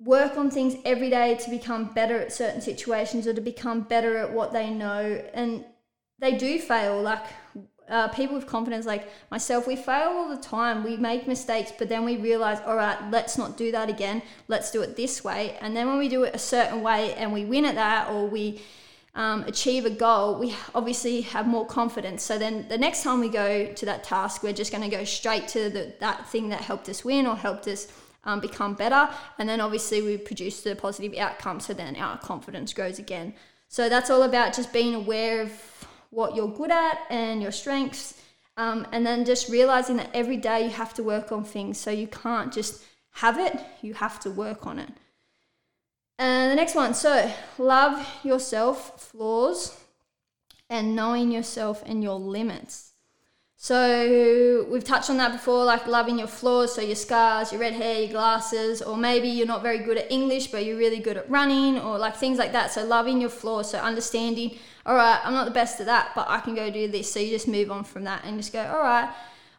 work 0.01 0.37
on 0.37 0.51
things 0.51 0.77
every 0.85 1.11
day 1.11 1.37
to 1.37 1.51
become 1.51 1.93
better 1.93 2.19
at 2.19 2.33
certain 2.33 2.61
situations 2.61 3.27
or 3.27 3.35
to 3.35 3.41
become 3.41 3.83
better 3.83 4.17
at 4.19 4.33
what 4.33 4.53
they 4.53 4.71
know 4.71 5.23
and 5.35 5.65
they 6.19 6.37
do 6.37 6.59
fail 6.59 7.01
like 7.01 7.25
uh, 7.89 8.09
people 8.09 8.37
with 8.37 8.47
confidence 8.47 8.87
like 8.87 9.09
myself, 9.31 9.67
we 9.67 9.77
fail 9.77 10.11
all 10.11 10.29
the 10.29 10.41
time. 10.41 10.85
We 10.85 10.97
make 10.97 11.27
mistakes, 11.27 11.73
but 11.77 11.89
then 11.89 12.05
we 12.05 12.17
realize, 12.17 12.61
all 12.67 12.77
right, 12.77 12.99
let's 13.11 13.39
not 13.39 13.57
do 13.57 13.73
that 13.73 13.89
again. 13.89 14.23
Let's 14.47 14.71
do 14.71 14.83
it 14.83 14.97
this 14.97 15.25
way. 15.25 15.57
And 15.61 15.77
then 15.77 15.87
when 15.89 15.99
we 15.99 16.09
do 16.09 16.25
it 16.25 16.35
a 16.35 16.39
certain 16.39 16.83
way 16.83 17.15
and 17.15 17.33
we 17.33 17.45
win 17.45 17.65
at 17.65 17.75
that 17.77 18.11
or 18.11 18.27
we 18.27 18.61
um, 19.15 19.43
achieve 19.45 19.85
a 19.85 19.91
goal, 19.91 20.39
we 20.39 20.55
obviously 20.75 21.23
have 21.23 21.47
more 21.47 21.67
confidence. 21.67 22.23
So 22.23 22.39
then 22.39 22.67
the 22.69 22.79
next 22.79 23.03
time 23.03 23.21
we 23.21 23.29
go 23.29 23.73
to 23.73 23.87
that 23.87 24.05
task, 24.05 24.43
we're 24.43 24.53
just 24.53 24.71
going 24.71 24.89
to 24.89 24.97
go 24.97 25.05
straight 25.05 25.49
to 25.49 25.71
the, 25.71 25.95
that 26.01 26.29
thing 26.29 26.51
that 26.51 26.61
helped 26.61 26.89
us 26.89 27.05
win 27.05 27.27
or 27.27 27.37
helped 27.37 27.67
us 27.67 27.89
um, 28.25 28.41
become 28.41 28.75
better. 28.75 29.09
And 29.39 29.49
then 29.49 29.61
obviously 29.61 30.03
we 30.03 30.19
produce 30.19 30.61
the 30.61 30.77
positive 30.77 31.17
outcome. 31.19 31.61
So 31.61 31.73
then 31.75 31.97
our 31.97 32.19
confidence 32.19 32.73
grows 32.73 32.99
again. 32.99 33.35
So 33.69 33.89
that's 33.89 34.11
all 34.11 34.23
about 34.23 34.55
just 34.55 34.73
being 34.73 34.95
aware 34.95 35.43
of 35.43 35.88
what 36.11 36.35
you're 36.35 36.49
good 36.49 36.71
at 36.71 36.99
and 37.11 37.43
your 37.43 37.53
strengths. 37.53 38.21
Um, 38.57 38.87
and 38.91 39.07
then 39.07 39.25
just 39.25 39.49
realizing 39.49 39.99
that 39.99 40.11
every 40.15 40.37
day 40.37 40.65
you 40.65 40.71
have 40.71 40.93
to 40.95 41.03
work 41.03 41.31
on 41.31 41.45
things. 41.45 41.79
So 41.79 41.91
you 41.91 42.09
can't 42.09 42.53
just 42.53 42.83
have 43.13 43.39
it, 43.39 43.59
you 43.83 43.95
have 43.95 44.19
to 44.21 44.31
work 44.31 44.67
on 44.67 44.79
it. 44.79 44.91
And 46.19 46.51
the 46.51 46.57
next 46.57 46.75
one 46.75 46.95
so 46.95 47.33
love 47.59 48.07
yourself, 48.25 49.01
flaws, 49.01 49.79
and 50.69 50.97
knowing 50.97 51.31
yourself 51.31 51.83
and 51.87 52.03
your 52.03 52.19
limits. 52.19 52.88
So 53.61 54.67
we've 54.71 54.85
touched 54.85 55.11
on 55.11 55.17
that 55.17 55.33
before, 55.33 55.65
like 55.65 55.89
loving 55.89 56.17
your 56.17 56.29
flaws, 56.29 56.77
so 56.77 56.81
your 56.81 56.95
scars, 56.95 57.51
your 57.51 57.61
red 57.61 57.73
hair, 57.73 58.03
your 58.03 58.11
glasses, 58.11 58.81
or 58.81 58.97
maybe 58.97 59.27
you're 59.27 59.49
not 59.49 59.63
very 59.63 59.81
good 59.81 59.99
at 59.99 60.13
English, 60.13 60.47
but 60.47 60.65
you're 60.65 60.77
really 60.77 61.01
good 61.01 61.17
at 61.17 61.29
running, 61.29 61.77
or 61.77 61.99
like 61.99 62.15
things 62.15 62.39
like 62.39 62.53
that. 62.53 62.71
So 62.71 62.85
loving 62.85 63.21
your 63.21 63.31
flaws, 63.31 63.73
so 63.73 63.79
understanding, 63.79 64.57
all 64.87 64.95
right, 64.95 65.21
I'm 65.25 65.33
not 65.33 65.45
the 65.45 65.51
best 65.51 65.81
at 65.81 65.87
that, 65.87 66.13
but 66.15 66.29
I 66.29 66.39
can 66.39 66.55
go 66.55 66.71
do 66.71 66.87
this. 66.87 67.13
So 67.13 67.19
you 67.19 67.31
just 67.31 67.49
move 67.49 67.73
on 67.73 67.83
from 67.83 68.05
that 68.05 68.23
and 68.25 68.37
just 68.37 68.53
go, 68.53 68.65
all 68.65 68.79
right, 68.79 69.13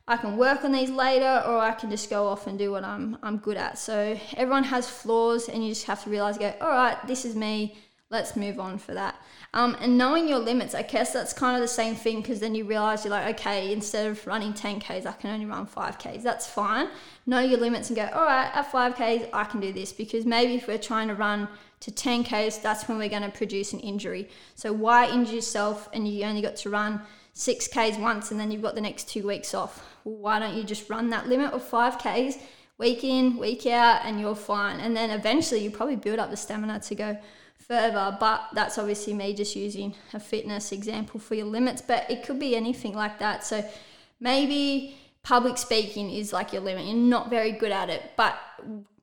I 0.07 0.15
can 0.15 0.37
work 0.37 0.63
on 0.63 0.71
these 0.71 0.89
later, 0.89 1.43
or 1.45 1.57
I 1.59 1.73
can 1.73 1.91
just 1.91 2.09
go 2.09 2.25
off 2.25 2.47
and 2.47 2.57
do 2.57 2.71
what 2.71 2.85
I'm 2.85 3.17
I'm 3.21 3.37
good 3.37 3.57
at. 3.57 3.77
So 3.77 4.17
everyone 4.37 4.63
has 4.63 4.89
flaws, 4.89 5.49
and 5.49 5.61
you 5.61 5.71
just 5.71 5.87
have 5.87 6.05
to 6.05 6.09
realize, 6.09 6.37
go, 6.37 6.53
all 6.61 6.69
right, 6.69 6.97
this 7.05 7.25
is 7.25 7.35
me 7.35 7.75
let's 8.11 8.35
move 8.35 8.59
on 8.59 8.77
for 8.77 8.93
that. 8.93 9.15
Um, 9.53 9.77
and 9.81 9.97
knowing 9.97 10.27
your 10.27 10.39
limits, 10.39 10.73
I 10.73 10.81
guess 10.81 11.13
that's 11.13 11.33
kind 11.33 11.55
of 11.55 11.61
the 11.61 11.67
same 11.67 11.95
thing 11.95 12.21
because 12.21 12.39
then 12.39 12.55
you 12.55 12.65
realize 12.65 13.03
you're 13.03 13.11
like, 13.11 13.39
okay, 13.39 13.71
instead 13.71 14.07
of 14.07 14.25
running 14.25 14.53
10Ks, 14.53 15.05
I 15.05 15.11
can 15.11 15.31
only 15.31 15.45
run 15.45 15.67
5Ks. 15.67 16.23
That's 16.23 16.47
fine. 16.47 16.89
Know 17.25 17.39
your 17.39 17.59
limits 17.59 17.89
and 17.89 17.97
go, 17.97 18.09
all 18.13 18.23
right, 18.23 18.49
at 18.53 18.71
5Ks, 18.71 19.29
I 19.31 19.43
can 19.43 19.59
do 19.59 19.71
this 19.71 19.91
because 19.91 20.25
maybe 20.25 20.55
if 20.55 20.67
we're 20.67 20.79
trying 20.79 21.07
to 21.07 21.15
run 21.15 21.47
to 21.81 21.91
10Ks, 21.91 22.61
that's 22.61 22.87
when 22.87 22.97
we're 22.97 23.09
going 23.09 23.21
to 23.21 23.29
produce 23.29 23.73
an 23.73 23.79
injury. 23.79 24.27
So 24.55 24.73
why 24.73 25.09
injure 25.09 25.35
yourself 25.35 25.87
and 25.93 26.07
you 26.07 26.25
only 26.25 26.41
got 26.41 26.55
to 26.57 26.69
run 26.69 27.01
6Ks 27.35 27.99
once 27.99 28.31
and 28.31 28.39
then 28.39 28.49
you've 28.51 28.63
got 28.63 28.75
the 28.75 28.81
next 28.81 29.07
two 29.07 29.25
weeks 29.25 29.53
off? 29.53 29.85
Well, 30.03 30.15
why 30.15 30.39
don't 30.39 30.55
you 30.55 30.63
just 30.63 30.89
run 30.89 31.11
that 31.11 31.27
limit 31.27 31.53
of 31.53 31.63
5Ks 31.69 32.41
week 32.79 33.03
in, 33.03 33.37
week 33.37 33.67
out, 33.67 34.01
and 34.05 34.19
you're 34.19 34.35
fine. 34.35 34.79
And 34.79 34.95
then 34.95 35.11
eventually 35.11 35.63
you 35.63 35.69
probably 35.69 35.97
build 35.97 36.17
up 36.17 36.31
the 36.31 36.37
stamina 36.37 36.79
to 36.79 36.95
go, 36.95 37.17
further, 37.69 38.17
but 38.19 38.49
that's 38.53 38.77
obviously 38.77 39.13
me 39.13 39.33
just 39.33 39.55
using 39.55 39.93
a 40.13 40.19
fitness 40.19 40.71
example 40.71 41.19
for 41.19 41.35
your 41.35 41.45
limits, 41.45 41.81
but 41.81 42.09
it 42.09 42.23
could 42.23 42.39
be 42.39 42.55
anything 42.55 42.93
like 42.93 43.19
that. 43.19 43.43
So 43.43 43.63
maybe 44.19 44.97
public 45.21 45.57
speaking 45.57 46.09
is 46.09 46.33
like 46.33 46.51
your 46.51 46.63
limit. 46.63 46.85
You're 46.85 46.95
not 46.95 47.29
very 47.29 47.51
good 47.51 47.71
at 47.71 47.89
it, 47.89 48.11
but 48.17 48.39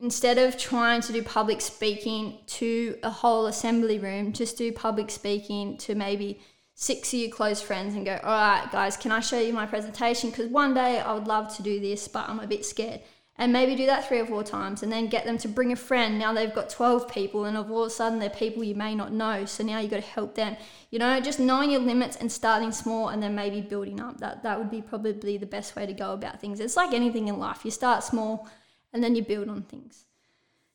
instead 0.01 0.37
of 0.39 0.59
trying 0.59 1.01
to 1.03 1.13
do 1.13 1.23
public 1.23 1.61
speaking 1.61 2.39
to 2.49 2.99
a 3.05 3.11
whole 3.11 3.47
assembly 3.47 4.01
room, 4.01 4.33
just 4.33 4.59
do 4.59 4.73
public 4.73 5.11
speaking 5.13 5.77
to 5.79 5.95
maybe 5.95 6.41
six 6.75 7.15
of 7.15 7.21
your 7.21 7.31
close 7.31 7.63
friends 7.63 7.95
and 7.95 8.05
go, 8.05 8.19
all 8.23 8.31
right, 8.31 8.69
guys, 8.73 8.97
can 8.97 9.13
I 9.13 9.21
show 9.21 9.39
you 9.39 9.53
my 9.53 9.67
presentation? 9.67 10.31
Because 10.31 10.51
one 10.51 10.75
day 10.75 10.99
I 10.99 11.15
would 11.15 11.29
love 11.29 11.55
to 11.57 11.63
do 11.63 11.79
this, 11.79 12.09
but 12.09 12.29
I'm 12.29 12.41
a 12.41 12.47
bit 12.49 12.67
scared 12.67 13.01
and 13.39 13.53
maybe 13.53 13.75
do 13.75 13.87
that 13.87 14.09
three 14.09 14.19
or 14.19 14.27
four 14.27 14.43
times 14.43 14.83
and 14.83 14.91
then 14.91 15.09
get 15.09 15.27
them 15.27 15.37
to 15.39 15.49
bring 15.49 15.71
a 15.71 15.77
friend. 15.77 16.19
Now 16.19 16.33
they've 16.33 16.55
got 16.55 16.71
12 16.71 17.11
people 17.11 17.45
and 17.45 17.57
all 17.57 17.83
of 17.83 17.87
a 17.87 17.91
sudden 17.91 18.19
they're 18.19 18.31
people 18.31 18.65
you 18.65 18.75
may 18.75 18.95
not 18.95 19.13
know. 19.13 19.45
So 19.45 19.63
now 19.63 19.79
you've 19.79 19.91
got 19.91 20.03
to 20.03 20.09
help 20.09 20.35
them. 20.35 20.57
You 20.91 20.99
know, 20.99 21.21
just 21.21 21.39
knowing 21.39 21.71
your 21.71 21.81
limits 21.81 22.17
and 22.17 22.33
starting 22.33 22.73
small 22.73 23.09
and 23.09 23.23
then 23.23 23.35
maybe 23.35 23.61
building 23.61 24.01
up. 24.01 24.19
That 24.21 24.43
that 24.43 24.59
would 24.59 24.71
be 24.71 24.81
probably 24.81 25.37
the 25.37 25.47
best 25.47 25.77
way 25.77 25.85
to 25.85 25.93
go 25.93 26.13
about 26.13 26.41
things. 26.41 26.61
It's 26.61 26.77
like 26.77 26.95
anything 26.95 27.29
in 27.29 27.39
life. 27.39 27.65
You 27.65 27.71
start 27.71 28.05
small 28.05 28.49
and 28.93 29.05
then 29.05 29.15
you 29.15 29.23
build 29.23 29.49
on 29.51 29.63
things. 29.63 30.05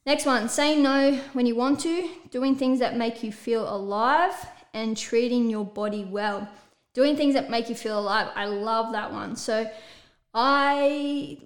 Next 0.06 0.26
one, 0.26 0.50
saying 0.50 0.84
no 0.84 1.16
when 1.34 1.46
you 1.46 1.56
want 1.56 1.80
to, 1.82 2.10
doing 2.32 2.56
things 2.56 2.80
that 2.80 2.96
make 2.96 3.24
you 3.24 3.32
feel 3.32 3.74
alive 3.74 4.34
and 4.74 4.96
treating 4.96 5.50
your 5.50 5.66
body 5.66 6.04
well. 6.04 6.48
Doing 6.94 7.16
things 7.16 7.34
that 7.36 7.50
make 7.50 7.70
you 7.70 7.76
feel 7.76 8.00
alive. 8.00 8.30
I 8.36 8.46
love 8.46 8.92
that 8.94 9.12
one. 9.12 9.36
So 9.36 9.70
I 10.34 11.38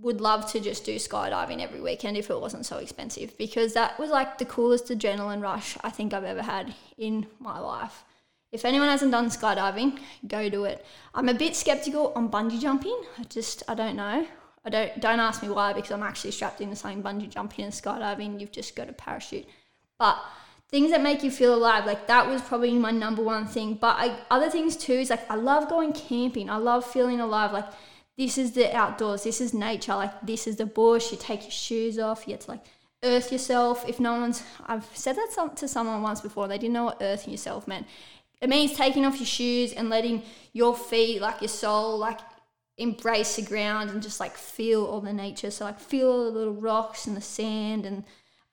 would 0.00 0.20
love 0.20 0.50
to 0.52 0.60
just 0.60 0.84
do 0.84 0.96
skydiving 0.96 1.60
every 1.60 1.80
weekend 1.80 2.16
if 2.16 2.30
it 2.30 2.40
wasn't 2.40 2.66
so 2.66 2.78
expensive 2.78 3.36
because 3.38 3.72
that 3.74 3.98
was 3.98 4.10
like 4.10 4.38
the 4.38 4.44
coolest 4.44 4.86
adrenaline 4.88 5.42
rush 5.42 5.76
I 5.82 5.90
think 5.90 6.12
I've 6.12 6.24
ever 6.24 6.42
had 6.42 6.74
in 6.96 7.26
my 7.38 7.58
life. 7.58 8.04
If 8.50 8.64
anyone 8.64 8.88
hasn't 8.88 9.12
done 9.12 9.28
skydiving, 9.28 9.98
go 10.26 10.48
do 10.48 10.64
it. 10.64 10.84
I'm 11.14 11.28
a 11.28 11.34
bit 11.34 11.54
skeptical 11.54 12.12
on 12.14 12.30
bungee 12.30 12.60
jumping. 12.60 12.98
I 13.18 13.24
just 13.24 13.62
I 13.68 13.74
don't 13.74 13.96
know. 13.96 14.26
I 14.64 14.70
don't 14.70 15.00
don't 15.00 15.20
ask 15.20 15.42
me 15.42 15.48
why 15.48 15.72
because 15.72 15.90
I'm 15.90 16.02
actually 16.02 16.30
strapped 16.30 16.60
into 16.60 16.76
saying 16.76 17.02
bungee 17.02 17.28
jumping 17.28 17.64
and 17.64 17.74
skydiving. 17.74 18.40
You've 18.40 18.52
just 18.52 18.74
got 18.74 18.88
a 18.88 18.92
parachute. 18.92 19.46
But 19.98 20.18
things 20.68 20.90
that 20.90 21.02
make 21.02 21.22
you 21.22 21.30
feel 21.30 21.54
alive, 21.54 21.86
like 21.86 22.06
that 22.06 22.28
was 22.28 22.40
probably 22.42 22.72
my 22.78 22.90
number 22.90 23.22
one 23.22 23.46
thing. 23.46 23.74
But 23.74 23.96
I, 23.98 24.16
other 24.30 24.48
things 24.50 24.76
too 24.76 24.94
is 24.94 25.10
like 25.10 25.30
I 25.30 25.34
love 25.34 25.68
going 25.68 25.92
camping. 25.92 26.48
I 26.48 26.56
love 26.56 26.84
feeling 26.84 27.20
alive. 27.20 27.52
Like 27.52 27.66
this 28.18 28.36
is 28.36 28.52
the 28.52 28.74
outdoors, 28.76 29.22
this 29.22 29.40
is 29.40 29.54
nature, 29.54 29.94
like 29.94 30.20
this 30.22 30.48
is 30.48 30.56
the 30.56 30.66
bush, 30.66 31.12
you 31.12 31.18
take 31.18 31.42
your 31.42 31.52
shoes 31.52 31.98
off, 32.00 32.26
you 32.26 32.32
have 32.34 32.40
to 32.40 32.50
like 32.50 32.64
earth 33.04 33.30
yourself. 33.30 33.88
If 33.88 34.00
no 34.00 34.14
one's, 34.14 34.42
I've 34.66 34.84
said 34.92 35.16
that 35.16 35.52
to 35.56 35.68
someone 35.68 36.02
once 36.02 36.20
before, 36.20 36.48
they 36.48 36.58
didn't 36.58 36.74
know 36.74 36.84
what 36.84 36.98
earthing 37.00 37.30
yourself 37.30 37.68
meant. 37.68 37.86
It 38.40 38.48
means 38.48 38.72
taking 38.72 39.06
off 39.06 39.16
your 39.16 39.26
shoes 39.26 39.72
and 39.72 39.88
letting 39.88 40.22
your 40.52 40.74
feet, 40.74 41.20
like 41.20 41.40
your 41.40 41.48
soul, 41.48 41.96
like 41.98 42.18
embrace 42.76 43.36
the 43.36 43.42
ground 43.42 43.90
and 43.90 44.02
just 44.02 44.18
like 44.18 44.36
feel 44.36 44.84
all 44.84 45.00
the 45.00 45.12
nature. 45.12 45.52
So 45.52 45.64
like 45.64 45.78
feel 45.78 46.10
all 46.10 46.24
the 46.24 46.30
little 46.30 46.54
rocks 46.54 47.06
and 47.06 47.16
the 47.16 47.20
sand 47.20 47.86
and 47.86 48.04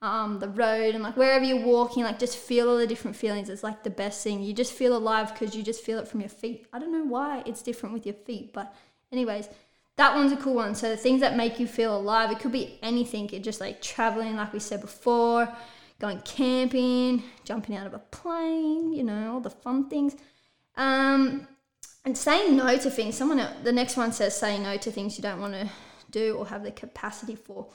um, 0.04 0.38
the 0.38 0.50
road 0.50 0.94
and 0.94 1.04
like 1.04 1.18
wherever 1.18 1.44
you're 1.44 1.66
walking, 1.66 2.04
like 2.04 2.20
just 2.20 2.38
feel 2.38 2.70
all 2.70 2.78
the 2.78 2.86
different 2.86 3.18
feelings. 3.18 3.50
It's 3.50 3.64
like 3.64 3.84
the 3.84 3.90
best 3.90 4.24
thing. 4.24 4.44
You 4.44 4.54
just 4.54 4.74
feel 4.74 4.96
alive 4.96 5.34
because 5.34 5.56
you 5.56 5.64
just 5.64 5.84
feel 5.84 5.98
it 5.98 6.08
from 6.08 6.20
your 6.20 6.30
feet. 6.30 6.68
I 6.72 6.78
don't 6.78 6.92
know 6.92 7.06
why 7.06 7.42
it's 7.48 7.64
different 7.64 7.94
with 7.94 8.06
your 8.06 8.16
feet, 8.16 8.54
but 8.54 8.74
Anyways, 9.16 9.48
that 9.96 10.14
one's 10.14 10.34
a 10.34 10.38
cool 10.38 10.56
one. 10.56 10.76
So 10.76 10.90
the 10.90 10.98
things 10.98 11.22
that 11.22 11.38
make 11.38 11.58
you 11.58 11.68
feel 11.68 11.96
alive, 11.96 12.32
it 12.32 12.40
could 12.40 12.52
be 12.52 12.78
anything. 12.84 13.30
It 13.32 13.44
just 13.44 13.62
like 13.62 13.82
traveling, 13.82 14.36
like 14.36 14.52
we 14.52 14.60
said 14.60 14.82
before, 14.82 15.48
going 16.00 16.20
camping, 16.26 17.24
jumping 17.46 17.78
out 17.78 17.88
of 17.88 17.94
a 17.94 18.00
plane, 18.00 18.92
you 18.92 19.04
know, 19.04 19.34
all 19.34 19.40
the 19.40 19.50
fun 19.50 19.90
things. 19.90 20.18
Um, 20.76 21.48
and 22.04 22.18
saying 22.18 22.58
no 22.58 22.78
to 22.78 22.92
things. 22.92 23.16
Someone 23.16 23.40
else, 23.40 23.54
the 23.64 23.72
next 23.72 23.96
one 23.96 24.12
says 24.12 24.38
say 24.38 24.60
no 24.60 24.76
to 24.76 24.92
things 24.92 25.18
you 25.18 25.22
don't 25.22 25.40
want 25.40 25.54
to 25.54 25.70
do 26.12 26.36
or 26.36 26.48
have 26.48 26.64
the 26.64 26.72
capacity 26.72 27.36
for. 27.36 27.68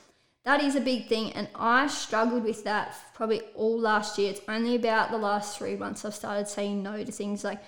That 0.44 0.62
is 0.62 0.76
a 0.76 0.80
big 0.80 1.06
thing, 1.06 1.32
and 1.32 1.48
I 1.54 1.86
struggled 1.86 2.44
with 2.44 2.64
that 2.64 2.94
probably 3.14 3.42
all 3.54 3.78
last 3.78 4.18
year. 4.18 4.30
It's 4.30 4.40
only 4.48 4.74
about 4.74 5.10
the 5.10 5.18
last 5.18 5.58
three 5.58 5.76
months 5.76 6.04
I've 6.04 6.14
started 6.14 6.48
saying 6.48 6.82
no 6.82 7.02
to 7.02 7.12
things 7.12 7.44
like 7.44 7.60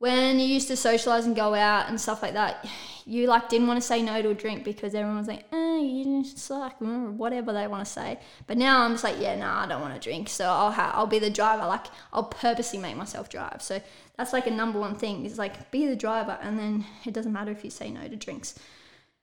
when 0.00 0.38
you 0.38 0.46
used 0.46 0.66
to 0.68 0.76
socialize 0.76 1.26
and 1.26 1.36
go 1.36 1.54
out 1.54 1.90
and 1.90 2.00
stuff 2.00 2.22
like 2.22 2.32
that, 2.32 2.66
you 3.04 3.26
like 3.26 3.50
didn't 3.50 3.66
want 3.66 3.78
to 3.78 3.86
say 3.86 4.00
no 4.00 4.22
to 4.22 4.30
a 4.30 4.34
drink 4.34 4.64
because 4.64 4.94
everyone 4.94 5.18
was 5.18 5.28
like, 5.28 5.44
eh, 5.52 5.78
you 5.78 6.22
just 6.22 6.48
like 6.48 6.78
whatever 6.78 7.52
they 7.52 7.66
want 7.66 7.84
to 7.84 7.90
say. 7.90 8.18
But 8.46 8.56
now 8.56 8.82
I'm 8.82 8.92
just 8.92 9.04
like, 9.04 9.16
yeah, 9.20 9.34
no, 9.34 9.44
nah, 9.44 9.64
I 9.64 9.66
don't 9.66 9.82
want 9.82 9.92
to 9.92 10.00
drink, 10.00 10.30
so 10.30 10.46
I'll 10.46 10.72
ha- 10.72 10.92
I'll 10.94 11.06
be 11.06 11.18
the 11.18 11.28
driver. 11.28 11.66
Like 11.66 11.86
I'll 12.14 12.24
purposely 12.24 12.78
make 12.78 12.96
myself 12.96 13.28
drive. 13.28 13.60
So 13.60 13.82
that's 14.16 14.32
like 14.32 14.46
a 14.46 14.50
number 14.50 14.80
one 14.80 14.94
thing 14.94 15.26
is 15.26 15.36
like 15.36 15.70
be 15.70 15.86
the 15.86 15.96
driver, 15.96 16.38
and 16.40 16.58
then 16.58 16.86
it 17.04 17.12
doesn't 17.12 17.32
matter 17.32 17.52
if 17.52 17.62
you 17.62 17.70
say 17.70 17.90
no 17.90 18.08
to 18.08 18.16
drinks. 18.16 18.58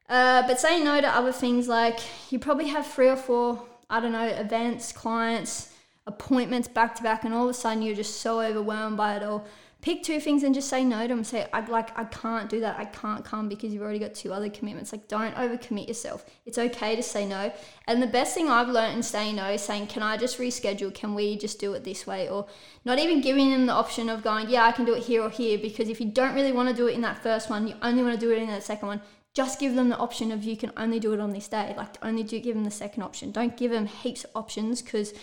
Uh, 0.07 0.45
but 0.45 0.59
saying 0.59 0.85
no 0.85 1.01
to 1.01 1.07
other 1.07 1.31
things 1.31 1.67
like 1.67 1.99
you 2.29 2.37
probably 2.37 2.67
have 2.67 2.85
three 2.85 3.09
or 3.09 3.17
four, 3.17 3.65
I 3.89 3.99
don't 3.99 4.11
know, 4.11 4.27
events, 4.27 4.91
clients, 4.91 5.73
appointments 6.05 6.67
back 6.67 6.93
to 6.97 7.03
back, 7.03 7.23
and 7.23 7.33
all 7.33 7.45
of 7.45 7.49
a 7.49 7.53
sudden 7.55 7.81
you're 7.81 7.95
just 7.95 8.21
so 8.21 8.41
overwhelmed 8.41 8.95
by 8.95 9.15
it 9.15 9.23
all 9.23 9.47
pick 9.87 10.03
two 10.03 10.19
things 10.19 10.43
and 10.43 10.53
just 10.53 10.67
say 10.67 10.83
no 10.83 11.03
to 11.03 11.07
them. 11.07 11.23
Say, 11.23 11.47
I 11.53 11.61
like, 11.61 11.97
I 11.97 12.03
can't 12.03 12.49
do 12.49 12.59
that. 12.59 12.77
I 12.77 12.83
can't 12.83 13.23
come 13.23 13.47
because 13.47 13.71
you've 13.71 13.81
already 13.81 13.99
got 13.99 14.13
two 14.13 14.33
other 14.33 14.49
commitments. 14.49 14.91
Like, 14.91 15.07
don't 15.07 15.33
overcommit 15.35 15.87
yourself. 15.87 16.25
It's 16.45 16.57
okay 16.57 16.97
to 16.97 17.01
say 17.01 17.25
no. 17.25 17.53
And 17.87 18.03
the 18.03 18.07
best 18.07 18.33
thing 18.33 18.49
I've 18.49 18.67
learned 18.67 18.97
in 18.97 19.03
saying 19.03 19.37
no 19.37 19.49
is 19.49 19.61
saying, 19.61 19.87
can 19.87 20.03
I 20.03 20.17
just 20.17 20.39
reschedule? 20.39 20.93
Can 20.93 21.15
we 21.15 21.37
just 21.37 21.57
do 21.61 21.71
it 21.71 21.85
this 21.85 22.05
way? 22.05 22.27
Or 22.27 22.47
not 22.83 22.99
even 22.99 23.21
giving 23.21 23.49
them 23.49 23.65
the 23.65 23.71
option 23.71 24.09
of 24.09 24.23
going, 24.23 24.49
yeah, 24.49 24.65
I 24.65 24.73
can 24.73 24.83
do 24.83 24.93
it 24.93 25.03
here 25.03 25.23
or 25.23 25.29
here. 25.29 25.57
Because 25.57 25.87
if 25.87 26.01
you 26.01 26.07
don't 26.07 26.35
really 26.35 26.51
want 26.51 26.67
to 26.67 26.75
do 26.75 26.87
it 26.87 26.95
in 26.95 27.01
that 27.01 27.23
first 27.23 27.49
one, 27.49 27.65
you 27.65 27.75
only 27.81 28.03
want 28.03 28.19
to 28.19 28.19
do 28.19 28.33
it 28.33 28.39
in 28.39 28.47
that 28.47 28.63
second 28.63 28.89
one. 28.89 29.01
Just 29.33 29.57
give 29.57 29.73
them 29.73 29.87
the 29.87 29.97
option 29.97 30.33
of 30.33 30.43
you 30.43 30.57
can 30.57 30.73
only 30.75 30.99
do 30.99 31.13
it 31.13 31.21
on 31.21 31.31
this 31.31 31.47
day. 31.47 31.73
Like, 31.77 31.95
only 32.03 32.23
do 32.23 32.41
give 32.41 32.55
them 32.55 32.65
the 32.65 32.71
second 32.71 33.03
option. 33.03 33.31
Don't 33.31 33.55
give 33.55 33.71
them 33.71 33.85
heaps 33.85 34.25
of 34.25 34.31
options 34.35 34.81
because 34.81 35.13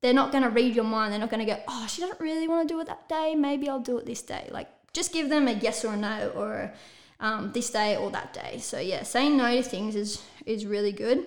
they're 0.00 0.14
not 0.14 0.30
going 0.30 0.44
to 0.44 0.50
read 0.50 0.74
your 0.74 0.84
mind. 0.84 1.12
They're 1.12 1.20
not 1.20 1.30
going 1.30 1.44
to 1.44 1.52
go, 1.52 1.60
oh, 1.66 1.86
she 1.88 2.00
doesn't 2.00 2.20
really 2.20 2.46
want 2.46 2.68
to 2.68 2.74
do 2.74 2.80
it 2.80 2.86
that 2.86 3.08
day. 3.08 3.34
Maybe 3.34 3.68
I'll 3.68 3.80
do 3.80 3.98
it 3.98 4.06
this 4.06 4.22
day. 4.22 4.48
Like, 4.50 4.68
just 4.92 5.12
give 5.12 5.28
them 5.28 5.48
a 5.48 5.52
yes 5.52 5.84
or 5.84 5.94
a 5.94 5.96
no 5.96 6.32
or 6.34 6.72
um, 7.20 7.52
this 7.52 7.70
day 7.70 7.96
or 7.96 8.10
that 8.10 8.32
day. 8.32 8.58
So 8.58 8.78
yeah, 8.78 9.02
saying 9.02 9.36
no 9.36 9.54
to 9.56 9.62
things 9.62 9.96
is 9.96 10.22
is 10.46 10.66
really 10.66 10.92
good. 10.92 11.26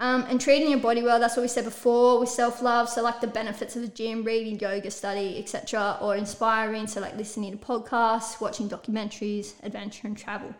Um, 0.00 0.24
and 0.28 0.40
treating 0.40 0.70
your 0.70 0.78
body 0.78 1.02
well. 1.02 1.18
That's 1.18 1.36
what 1.36 1.42
we 1.42 1.48
said 1.48 1.64
before 1.64 2.20
with 2.20 2.28
self 2.28 2.62
love. 2.62 2.88
So 2.88 3.02
like 3.02 3.20
the 3.20 3.26
benefits 3.26 3.74
of 3.76 3.82
the 3.82 3.88
gym, 3.88 4.22
reading, 4.22 4.58
yoga, 4.58 4.90
study, 4.90 5.38
etc. 5.38 5.98
Or 6.00 6.16
inspiring. 6.16 6.86
So 6.86 7.00
like 7.00 7.16
listening 7.16 7.58
to 7.58 7.58
podcasts, 7.58 8.40
watching 8.40 8.68
documentaries, 8.68 9.54
adventure 9.62 10.06
and 10.06 10.16
travel. 10.16 10.54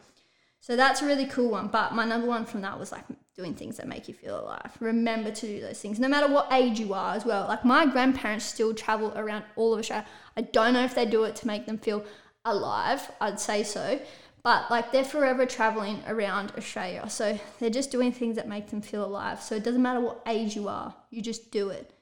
So 0.60 0.74
that's 0.76 1.02
a 1.02 1.06
really 1.06 1.26
cool 1.26 1.50
one. 1.50 1.68
But 1.68 1.94
my 1.94 2.04
number 2.04 2.26
one 2.26 2.46
from 2.46 2.62
that 2.62 2.78
was 2.78 2.90
like 2.90 3.04
doing 3.38 3.54
things 3.54 3.76
that 3.76 3.86
make 3.86 4.08
you 4.08 4.14
feel 4.14 4.40
alive. 4.40 4.72
Remember 4.80 5.30
to 5.30 5.46
do 5.46 5.60
those 5.60 5.80
things, 5.80 6.00
no 6.00 6.08
matter 6.08 6.26
what 6.26 6.52
age 6.52 6.80
you 6.80 6.92
are 6.92 7.14
as 7.14 7.24
well. 7.24 7.46
Like 7.46 7.64
my 7.64 7.86
grandparents 7.86 8.44
still 8.44 8.74
travel 8.74 9.12
around 9.14 9.44
all 9.54 9.72
of 9.72 9.78
Australia. 9.78 10.06
I 10.36 10.40
don't 10.40 10.74
know 10.74 10.84
if 10.84 10.96
they 10.96 11.06
do 11.06 11.22
it 11.22 11.36
to 11.36 11.46
make 11.46 11.64
them 11.64 11.78
feel 11.78 12.04
alive, 12.44 13.08
I'd 13.20 13.38
say 13.38 13.62
so. 13.62 14.00
But 14.42 14.68
like 14.72 14.90
they're 14.90 15.04
forever 15.04 15.46
traveling 15.46 16.02
around 16.08 16.52
Australia. 16.58 17.08
So 17.08 17.38
they're 17.60 17.70
just 17.70 17.92
doing 17.92 18.10
things 18.10 18.34
that 18.34 18.48
make 18.48 18.70
them 18.70 18.80
feel 18.80 19.04
alive. 19.04 19.40
So 19.40 19.54
it 19.54 19.62
doesn't 19.62 19.82
matter 19.82 20.00
what 20.00 20.20
age 20.26 20.56
you 20.56 20.66
are, 20.66 20.92
you 21.10 21.22
just 21.22 21.52
do 21.52 21.68
it. 21.68 21.92